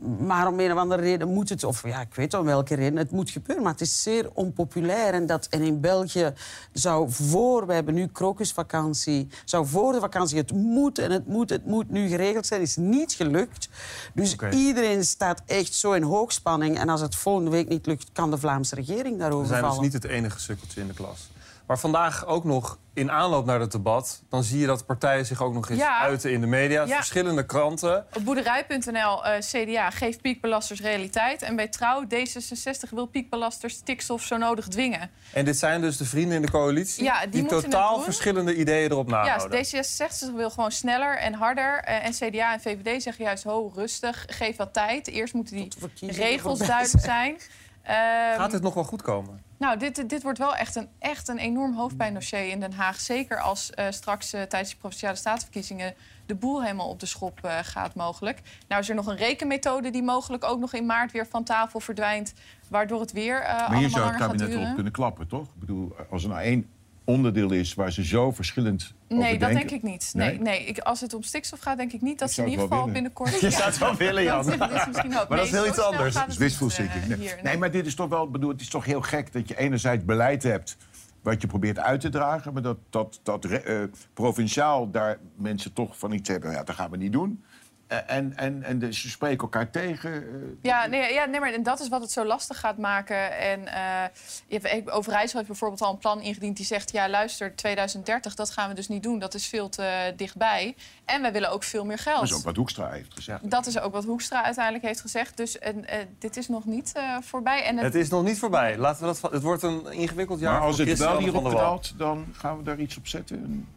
[0.00, 2.98] Maar om een of andere reden moet het, of ja, ik weet om welke reden,
[2.98, 3.62] het moet gebeuren.
[3.64, 5.14] Maar het is zeer onpopulair.
[5.14, 6.32] En, dat, en in België
[6.72, 11.50] zou voor, we hebben nu krokusvakantie, zou voor de vakantie het moet en het moet,
[11.50, 13.68] het moet nu geregeld zijn, is niet gelukt.
[14.14, 16.78] Dus iedereen staat echt zo in hoogspanning.
[16.78, 19.68] En als het volgende week niet lukt, kan de Vlaamse regering We daarover zijn dus
[19.68, 19.84] vallen.
[19.84, 21.28] niet het enige sukkeltje in de klas.
[21.66, 24.22] Maar vandaag ook nog in aanloop naar het debat...
[24.28, 25.98] dan zie je dat partijen zich ook nog eens Ja.
[26.00, 26.82] uiten in de media.
[26.84, 26.96] Ja.
[26.96, 28.06] Verschillende kranten.
[28.16, 31.42] Op boerderij.nl, eh, CDA, geeft piekbelasters realiteit.
[31.42, 35.10] En bij Trouw, D66 wil piekbelasters stikstof zo nodig dwingen.
[35.32, 37.04] En dit zijn dus de vrienden in de coalitie...
[37.04, 39.64] Ja, die het totaal verschillende ideeën erop nahouden.
[39.64, 41.78] Ja, D66 wil gewoon sneller en harder.
[41.82, 45.08] Eh, en CDA en VVD zeggen juist, ho, rustig, geef wat tijd.
[45.08, 45.72] Eerst moeten die
[46.12, 47.36] regels duidelijk zijn.
[47.82, 49.42] Ehm, Gaat dit nog wel goed komen?
[49.58, 53.00] Nou, dit, dit wordt wel echt een, echt een enorm hoofdpijndossier in Den Haag.
[53.00, 55.94] Zeker als eh, straks eh, tijdens de Provinciale Statenverkiezingen...
[56.26, 58.40] de boel helemaal op de schop eh, gaat mogelijk.
[58.68, 61.80] Nou is er nog een rekenmethode die mogelijk ook nog in maart weer van tafel
[61.80, 62.34] verdwijnt...
[62.68, 64.68] waardoor het weer eh Maar hier allemaal zou het kabinet duren.
[64.68, 65.46] op kunnen klappen, toch?
[65.46, 66.70] Ik bedoel, als er nou één
[67.06, 70.10] onderdeel is waar ze zo verschillend over Nee, dat denken- denk ik niet.
[70.14, 70.64] Nee, nee.
[70.64, 72.78] Ik, als het om stikstof gaat, denk ik niet dat ze in zou ieder geval
[72.78, 72.92] willen.
[72.92, 73.40] binnenkort...
[73.40, 74.46] Je zou het wel willen, Jan.
[74.46, 75.28] Dat is misschien ook.
[75.28, 76.14] Maar dat is heel iets snel anders.
[76.14, 77.42] Dat is het niet, wishful eh, thinking.
[77.42, 77.58] Nee.
[77.58, 78.52] maar dit is toch wel bedoeld.
[78.52, 80.76] Het is toch heel gek dat je enerzijds beleid hebt
[81.22, 83.82] wat je probeert uit te dragen, maar dat, dat, dat eh,
[84.14, 86.50] provinciaal daar mensen toch van iets hebben.
[86.52, 87.44] Ja, dat gaan we niet doen.
[87.86, 90.12] Eh, en en, en de, ze spreken elkaar tegen.
[90.14, 90.22] eh,
[90.62, 93.38] Ja, nee, ja nee, maar en dat is wat het zo lastig gaat maken.
[93.38, 94.04] En eh,
[94.46, 96.92] je hebt- ik- Overijssel heeft bijvoorbeeld al een plan ingediend die zegt...
[96.92, 99.18] ja, luister, 2030, dat gaan we dus niet doen.
[99.18, 100.74] Dat is veel te dichtbij.
[101.04, 102.20] En wij willen ook veel meer geld.
[102.20, 103.50] dat is ook wat Hoekstra heeft gezegd.
[103.50, 105.36] Dat is ook wat Hoekstra uiteindelijk heeft gezegd.
[105.36, 107.64] Dus en, eh, dit is nog niet eh, voorbij.
[107.64, 108.78] En Het is nog niet voorbij.
[108.78, 112.26] Laten we dat, het wordt een ingewikkeld jaar Maar als het wel hierop knalt, dan
[112.32, 113.68] gaan we daar iets op zetten.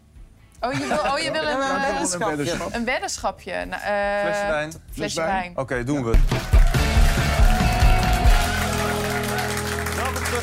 [0.61, 2.73] Oh, je wil, oh, je wil een, Ja, eh, een weddenschap.
[2.73, 3.65] een weddenschapje.
[3.65, 4.73] Nou, eh, Flesje wijn.
[4.91, 5.57] Flesje wijn.
[5.57, 6.17] Oké, doen we.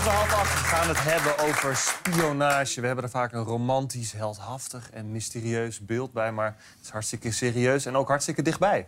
[0.06, 0.60] Half acht.
[0.60, 2.80] We gaan het hebben over spionage.
[2.80, 6.32] We hebben er vaak een romantisch, heldhaftig en mysterieus beeld bij.
[6.32, 8.86] Maar het is hartstikke serieus en ook hartstikke dichtbij.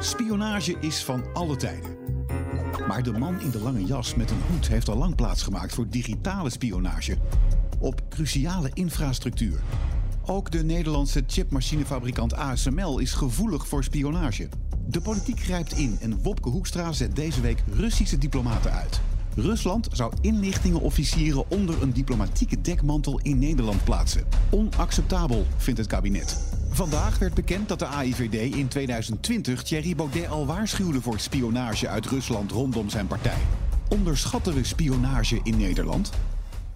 [0.00, 1.95] Spionage is van alle tijden.
[2.86, 5.88] Maar de man in de lange jas met een hoed heeft al lang plaatsgemaakt voor
[5.88, 7.18] digitale spionage
[7.78, 9.60] op cruciale infrastructuur.
[10.24, 14.48] Ook de Nederlandse chipmachinefabrikant ASML is gevoelig voor spionage.
[14.86, 19.00] De politiek grijpt in en Wopke Hoekstra zet deze week Russische diplomaten uit.
[19.34, 24.24] Rusland zou inlichtingenofficieren onder een diplomatieke dekmantel in Nederland plaatsen.
[24.50, 26.36] Onacceptabel, vindt het kabinet.
[26.76, 32.06] Vandaag werd bekend dat de AIVD in 2020 Thierry Baudet al waarschuwde voor spionage uit
[32.06, 33.38] Rusland rondom zijn partij.
[33.88, 36.10] Onderschatten we spionage in Nederland?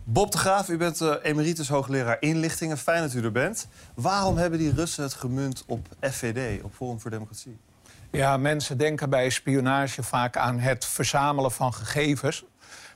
[0.05, 2.79] Bob de Graaf, u bent eh, emeritus hoogleraar inlichtingen.
[2.79, 3.69] Fijn dat u er bent.
[3.95, 7.57] Waarom hebben die Russen het gemunt op FVD, op Forum voor Democratie?
[8.11, 12.45] Ja, mensen denken bij spionage vaak aan het verzamelen van gegevens.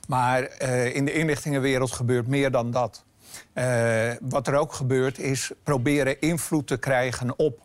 [0.07, 3.04] Maar eh, in de inlichtingenwereld gebeurt meer dan dat.
[3.53, 7.63] Eh, wat er ook gebeurt is proberen invloed te krijgen op.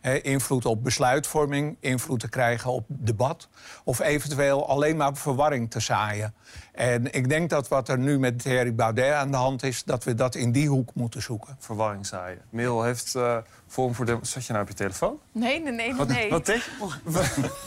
[0.00, 3.48] eh, invloed op besluitvorming, invloed te krijgen op debat.
[3.84, 6.34] Of eventueel alleen maar verwarring te zaaien.
[6.74, 9.82] En ik denk dat wat er nu met Thierry Baudet aan de hand is...
[9.84, 11.56] dat we dat in die hoek moeten zoeken.
[11.58, 12.40] Verwarring zaaien.
[12.50, 13.36] Merel heeft eh,
[13.68, 14.32] Forum voor Democratie...
[14.34, 15.20] Zat je nou op je telefoon?
[15.32, 16.30] Nee, nee, nee, Wat, nee.
[16.30, 16.70] wat deed je?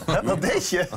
[0.06, 0.88] Wat- wat deed je?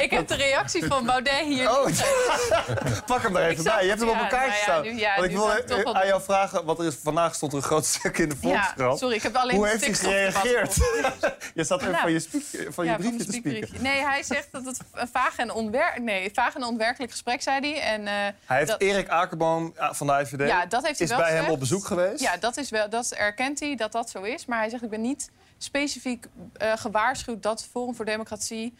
[0.00, 1.70] Ik heb de reactie van Baudet hier.
[1.70, 1.86] Oh,
[3.06, 3.82] pak hem er even bij.
[3.82, 4.82] Je hebt hem op elkaar nou ja, staan.
[4.82, 6.06] nu- ja, Want ik wil ik aan doen.
[6.06, 8.98] jou vragen, want er is, vandaag stond er een groot stuk in de Volkskrant.
[8.98, 10.74] sorry, ik heb alleen Hoe heeft hij gereageerd?
[11.54, 13.82] je zat even Nou, van je, speak- van je briefje te spieken.
[13.82, 17.60] Nee, hij zegt dat het een vaag en, onwer nee, vaag en onwerkelijk gesprek, zei
[17.72, 17.82] hij.
[17.82, 18.12] En, eh,
[18.46, 21.22] Hij heeft dat- Erik Akerboom eh, van de IVD Ja, dat heeft hij is wel
[21.22, 22.20] bij hem op bezoek geweest.
[22.20, 24.46] Ja, dat, is wel, dat erkent hij dat dat zo is.
[24.46, 27.42] Maar hij zegt, ik ben niet specifiek eh, gewaarschuwd...
[27.42, 28.74] dat Forum voor Democratie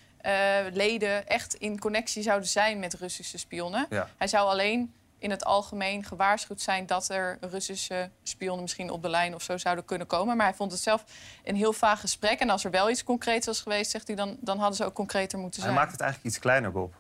[0.73, 3.87] leden echt in connectie zouden zijn met Russische spionnen.
[3.91, 4.09] Ja.
[4.17, 6.87] Hij zou alleen in het algemeen gewaarschuwd zijn...
[6.87, 10.37] dat er Russische spionnen misschien op de lijn of zo zouden kunnen komen.
[10.37, 11.05] Maar hij vond het zelf
[11.45, 12.41] een heel vaag gesprek.
[12.41, 14.17] En als er wel iets concreets was geweest, zegt hij...
[14.17, 15.81] dan, dan hadden ze ook concreter moeten Hij zijn.
[15.83, 16.95] maakt het eigenlijk iets kleiner, Bob.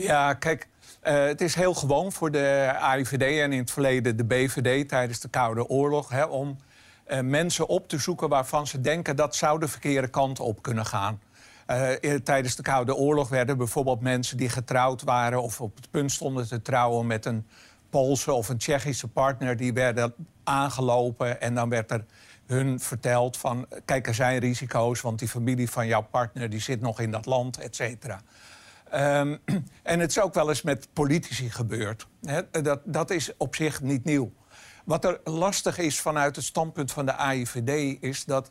[0.00, 0.68] Ja, kijk,
[1.00, 5.20] eh, het is heel gewoon voor de AIVD en in het verleden de BVD tijdens
[5.20, 6.56] de Koude Oorlog hè, om
[7.04, 10.86] eh, mensen op te zoeken waarvan ze denken dat zou de verkeerde kant op kunnen
[10.86, 11.20] gaan.
[11.66, 16.12] Eh, tijdens de Koude Oorlog werden bijvoorbeeld mensen die getrouwd waren of op het punt
[16.12, 17.46] stonden te trouwen met een
[17.90, 22.04] Poolse of een Tsjechische partner, die werden aangelopen en dan werd er
[22.46, 26.80] hun verteld van kijk, er zijn risico's, want die familie van jouw partner die zit
[26.80, 28.20] nog in dat land, et cetera.
[28.90, 29.36] Ehm,
[29.82, 32.06] en het is ook wel eens met politici gebeurd.
[32.50, 34.32] Dat, dat is op zich niet nieuw.
[34.84, 38.02] Wat er lastig is vanuit het standpunt van de AIVD...
[38.02, 38.50] is dat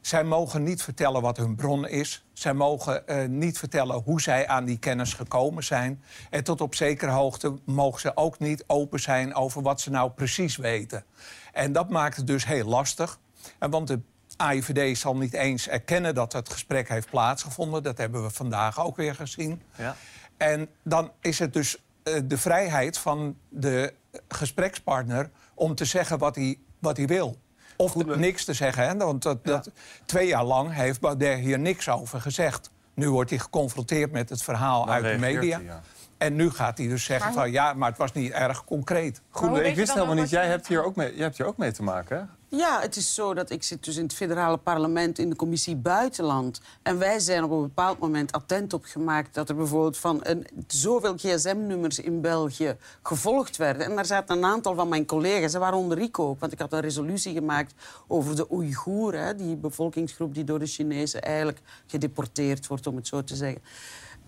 [0.00, 2.24] zij mogen niet vertellen wat hun bron is.
[2.32, 6.02] Zij mogen eh, niet vertellen hoe zij aan die kennis gekomen zijn.
[6.30, 9.34] En tot op zekere hoogte mogen ze ook niet open zijn...
[9.34, 11.04] over wat ze nou precies weten.
[11.52, 13.18] En dat maakt het dus heel lastig.
[13.58, 14.00] En want de
[14.36, 17.82] AIVD zal niet eens erkennen dat het gesprek heeft plaatsgevonden.
[17.82, 19.62] Dat hebben we vandaag ook weer gezien.
[19.76, 19.96] Ja.
[20.36, 23.92] En dan is het dus eh, de vrijheid van de
[24.28, 27.38] gesprekspartner om te zeggen wat hij, wat hij wil.
[27.76, 28.88] Of niks te zeggen.
[28.88, 28.96] Hè?
[28.96, 29.70] Want dat, dat,
[30.04, 32.70] twee jaar lang heeft Baudet hier niks over gezegd.
[32.94, 35.56] Nu wordt hij geconfronteerd met het verhaal Dan uit de media.
[35.56, 35.82] hij, ja.
[36.18, 39.20] En nu gaat hij dus zeggen Maar van ja, maar het was niet erg concreet.
[39.30, 40.30] Goed, ik wist helemaal niet.
[40.30, 42.24] Jij hebt, hier ook mee, jij hebt hier ook mee te maken, hè?
[42.48, 45.76] Ja, het is zo dat ik zit dus in het federale parlement in de commissie
[45.76, 46.60] Buitenland.
[46.82, 50.46] En wij zijn op een bepaald moment attent op gemaakt dat er bijvoorbeeld van een,
[50.66, 53.86] zoveel gsm-nummers in België gevolgd werden.
[53.86, 56.80] En daar zaten een aantal van mijn collega's, waaronder ik ook, want ik had een
[56.80, 57.74] resolutie gemaakt
[58.06, 63.24] over de Oeigoeren, die bevolkingsgroep die door de Chinezen eigenlijk gedeporteerd wordt, om het zo
[63.24, 63.62] te zeggen.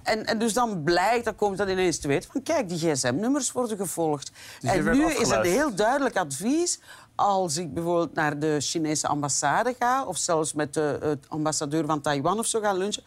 [0.02, 3.52] En, en dus dan blijkt, dan komt dat ineens te weten van kijk, die gsm-nummers
[3.52, 4.30] worden gevolgd.
[4.60, 6.80] Dus en nu is het heel duidelijk advies
[7.18, 10.04] als ik bijvoorbeeld naar de Chinese ambassade ga...
[10.04, 13.02] of zelfs met de ambassadeur van Taiwan of zo ga lunchen...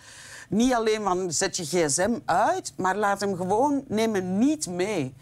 [0.49, 5.13] niet alleen van zet je gsm uit, maar laat hem gewoon, neem hem niet mee.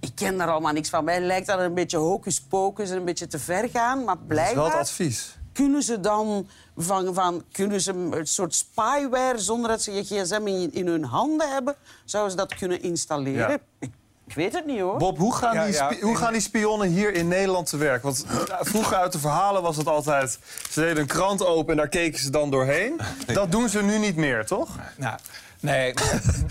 [0.00, 1.04] Ik ken daar allemaal niks van.
[1.04, 4.04] Mij lijkt dat een beetje hocus pocus en een beetje te ver gaan.
[4.04, 5.38] Maar Dat is wel het blijkbaar advies.
[5.52, 10.46] kunnen ze dan van, van kunnen ze een soort spyware zonder dat ze je gsm
[10.46, 11.74] in, in hun handen hebben,
[12.04, 13.60] zouden ze dat kunnen installeren?
[13.80, 13.88] Ja.
[14.26, 14.98] Ik, weet het niet hoor.
[14.98, 17.76] Bob, hoe gaan, Ja, die, ja, spi- hoe gaan die spionnen hier in Nederland te
[17.76, 18.02] werk?
[18.02, 20.38] Want eh, vroeger uit de verhalen was het altijd...
[20.70, 23.00] ze deden een krant open en daar keken ze dan doorheen.
[23.26, 24.68] Dat doen ze nu niet meer, toch?
[24.96, 25.18] Nou,
[25.60, 25.94] nee.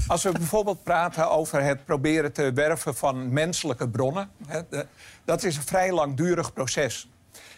[0.07, 4.30] Als we bijvoorbeeld praten over het proberen te werven van menselijke bronnen...
[4.47, 4.61] Hè,
[5.26, 7.09] dat is een vrij langdurig proces.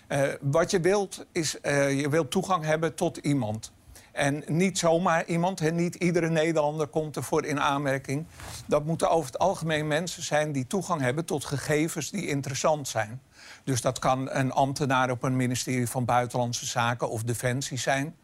[0.08, 3.72] Eh, wat je wilt, is eh, je wilt toegang hebben tot iemand.
[4.18, 8.26] En niet zomaar iemand, hè, niet iedere Nederlander komt ervoor in aanmerking.
[8.66, 13.22] Dat moeten over het algemeen mensen zijn die toegang hebben tot gegevens die interessant zijn.
[13.64, 18.16] Dus dat kan een ambtenaar op een ministerie van Buitenlandse Zaken of Defensie zijn.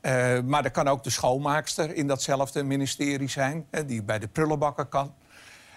[0.00, 4.28] Eh, maar dat kan ook de schoonmaakster in datzelfde ministerie zijn, hè, die bij de
[4.28, 5.14] prullenbakker kan.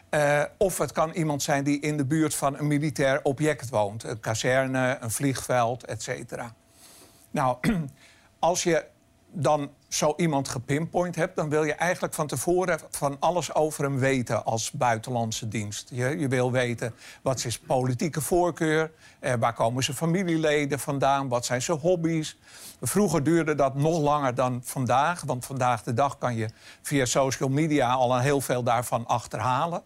[0.10, 4.04] Eh, of het kan iemand zijn die in de buurt van een militair object woont.
[4.04, 6.54] Een kazerne, een vliegveld, et cetera.
[7.32, 7.58] Nou,
[8.40, 8.86] als je
[9.34, 11.36] dan zo iemand gepinpoint hebt...
[11.36, 15.90] dan wil je eigenlijk van tevoren van alles over hem weten als buitenlandse dienst.
[15.94, 18.92] Je, je wil weten wat is politieke voorkeur...
[19.20, 22.38] Eh, waar komen zijn familieleden vandaan, wat zijn zijn hobby's.
[22.82, 25.22] Vroeger duurde dat nog langer dan vandaag...
[25.22, 26.50] want vandaag de dag kan je
[26.82, 29.84] via social media al een heel veel daarvan achterhalen...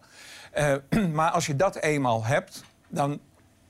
[0.52, 0.74] Eh,
[1.12, 3.20] maar als je dat eenmaal hebt, dan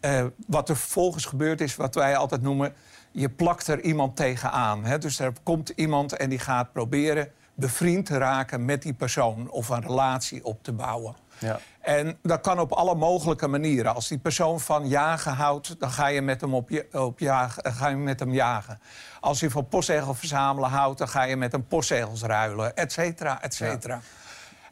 [0.01, 2.75] eh, wat er vervolgens gebeurt is wat wij altijd noemen...
[3.17, 4.85] je plakt er iemand tegenaan.
[4.85, 4.99] Hè?
[4.99, 9.51] Dus er komt iemand en die gaat proberen bevriend te raken met die persoon...
[9.51, 11.17] of een relatie op te bouwen.
[11.39, 11.59] Ja.
[11.81, 13.95] En dat kan op alle mogelijke manieren.
[13.95, 17.63] Als die persoon van jagen houdt, dan ga je met hem, op je, op jagen,
[17.63, 18.81] eh, ga je met hem jagen.
[19.21, 23.43] Als hij van postzegel verzamelen houdt, dan ga je met hem postzegels ruilen, et cetera,
[23.43, 24.01] et cetera.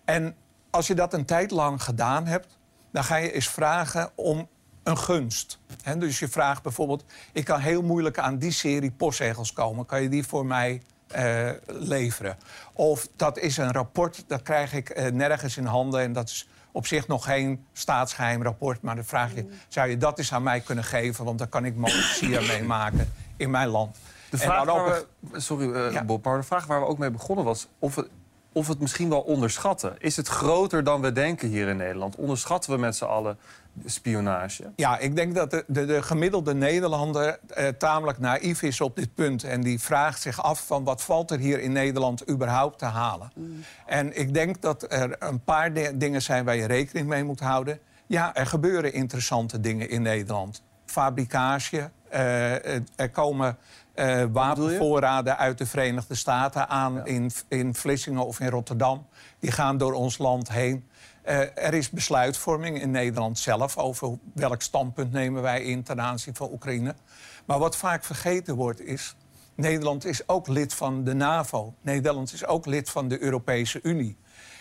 [0.05, 0.36] En
[0.70, 2.59] als je dat een tijd lang gedaan hebt,
[2.92, 4.49] dan ga je eens vragen om
[4.85, 5.59] een gunst.
[5.99, 9.87] Dus je vraagt bijvoorbeeld, ik kan heel moeilijk aan die serie postzegels komen.
[9.87, 12.37] Kan je die voor mij eh, leveren?
[12.72, 16.01] Of dat is een rapport, dat krijg ik eh, nergens in handen...
[16.01, 18.82] en dat is op zich nog geen staatsgeheim rapport.
[18.82, 21.24] Maar dan vraag je, zou je dat eens aan mij kunnen geven?
[21.24, 23.97] Want dan kan ik monarchie mee maken in mijn land.
[24.30, 27.45] De vraag waar we, sorry eh, Bob, maar de vraag waar we ook mee begonnen
[27.45, 27.68] was...
[27.78, 28.09] of we,
[28.53, 29.97] of we het misschien wel onderschatten.
[29.99, 32.16] Is het groter dan we denken hier in Nederland?
[32.16, 33.39] Onderschatten we met z'n allen
[33.85, 34.72] spionage?
[34.77, 39.14] Ja, ik denk dat de, de, de gemiddelde Nederlander eh, tamelijk naïef is op dit
[39.14, 39.45] punt.
[39.45, 43.33] En die vraagt zich af van wat valt er hier in Nederland überhaupt te halen.
[43.87, 47.41] En ik denk dat er een paar di- dingen zijn waar je rekening mee moet
[47.41, 47.79] houden.
[48.07, 50.62] Ja, er gebeuren interessante dingen in Nederland.
[50.87, 53.57] Fabricage, eh, eh, er komen
[53.95, 59.07] eh, wapenvoorraden uit de Verenigde Staten aan in, in Vlissingen of in Rotterdam.
[59.39, 60.89] Die gaan door ons land heen.
[61.25, 66.35] Eh, er is besluitvorming in Nederland zelf over welk standpunt nemen wij in ten aanzien
[66.35, 66.95] van Oekraïne.
[67.45, 69.16] Maar wat vaak vergeten wordt is,
[69.55, 71.75] Nederland is ook lid van de NAVO.
[71.81, 74.16] Nederland is ook lid van de Europese Unie.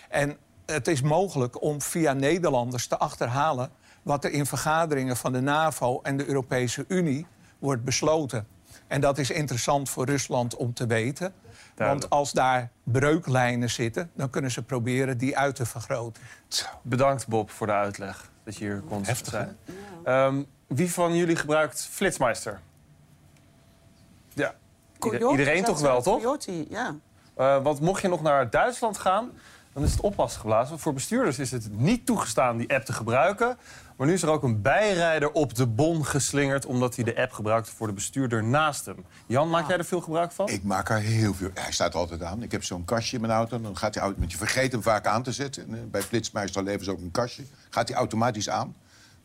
[0.10, 3.70] En het is mogelijk om via Nederlanders te achterhalen
[4.02, 7.26] wat er in vergaderingen van de NAVO en de Europese Unie
[7.60, 8.48] wordt besloten.
[8.88, 11.34] En dat is interessant voor Rusland om te weten.
[11.76, 16.24] Want als daar breuklijnen zitten, dan kunnen ze proberen die uit te vergroten.
[16.82, 19.58] Bedankt Bob voor de uitleg dat je hier kon zijn.
[20.04, 22.60] Ehm, wie van jullie gebruikt Flitsmeister?
[24.34, 24.56] Ja,
[25.00, 26.16] Coyote, iedereen toch wel, toch?
[26.16, 26.96] Coyote, ja.
[27.36, 29.32] Eh, want mocht je nog naar Duitsland gaan,
[29.74, 30.80] dan is het oppassen geblazen.
[30.80, 33.58] Voor bestuurders is het niet toegestaan die app te gebruiken.
[34.04, 36.66] Maar nu is er ook een bijrijder op de bon geslingerd...
[36.66, 39.06] omdat hij de app gebruikte voor de bestuurder naast hem.
[39.26, 40.50] Jan, maak jij er veel gebruik van?
[40.50, 41.50] Ik maak er heel veel.
[41.54, 42.44] Hij staat altijd aan.
[42.44, 43.62] Ik heb zo'n kastje in mijn auto.
[43.62, 45.68] Dan gaat hij auto, want je vergeet hem vaak aan te zetten.
[45.68, 47.44] En, eh, bij Flitsmeister leveren ze ook een kastje.
[47.70, 48.76] Gaat hij automatisch aan.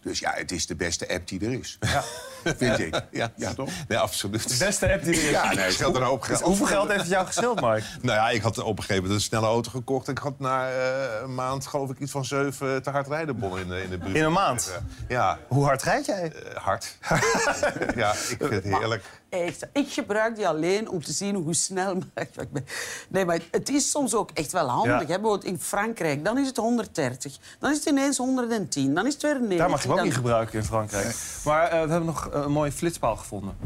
[0.02, 1.76] Dus ja, het is de beste app die er is.
[1.80, 2.02] Ja.
[2.56, 3.02] Vind ik.
[3.10, 3.70] Ja, ja toch?
[3.88, 4.58] Nee, absoluut.
[4.58, 5.30] De beste app die er is.
[5.30, 6.38] Ja, nee, een hoop geld.
[6.38, 7.82] Dus hoeveel geld heeft het jou gescheeld, Mike?
[8.02, 10.06] Nou ja, ik had op een gegeven moment een snelle auto gekocht.
[10.06, 13.38] En ik had na eh, een maand, geloof ik, iets van zeven te hard rijden
[13.38, 14.16] bonnen in, de- in de buurt.
[14.16, 14.72] In een maand?
[15.08, 15.38] Ja.
[15.48, 16.32] Hoe hard rijd jij?
[16.32, 16.96] Eh, hard.
[17.96, 19.04] ja, ik vind het heerlijk.
[19.28, 22.66] Echt, ik gebruik die alleen om te zien hoe snel ik ben.
[23.08, 24.92] Nee, maar het is soms ook echt wel handig.
[24.92, 24.98] Ja.
[24.98, 25.06] Hè?
[25.06, 27.38] Bijvoorbeeld in Frankrijk, dan is het 130.
[27.58, 28.94] Dan is het ineens 110.
[28.94, 29.58] Dan is het weer 90.
[29.58, 30.04] Daar mag je ook dan...
[30.04, 31.16] niet gebruiken in Frankrijk.
[31.44, 33.56] Maar eh, we hebben nog eh, een mooie flitspaal gevonden.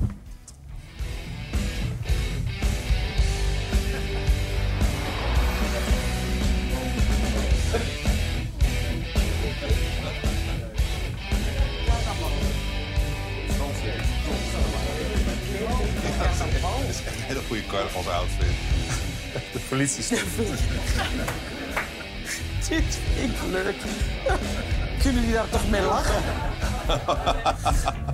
[17.53, 18.47] Goede carnavalsoutfit.
[19.53, 20.05] De politie
[22.69, 23.75] Dit vind ik leuk.
[25.03, 26.23] Kunnen jullie daar toch mee lachen?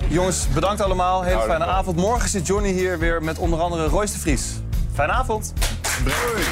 [0.09, 1.23] Jongens, bedankt allemaal.
[1.23, 1.95] Hele fijne avond.
[1.95, 4.43] Morgen zit Johnny hier weer met onder andere Royce de Vries.
[4.93, 5.53] Fijne avond.
[6.03, 6.43] Doei.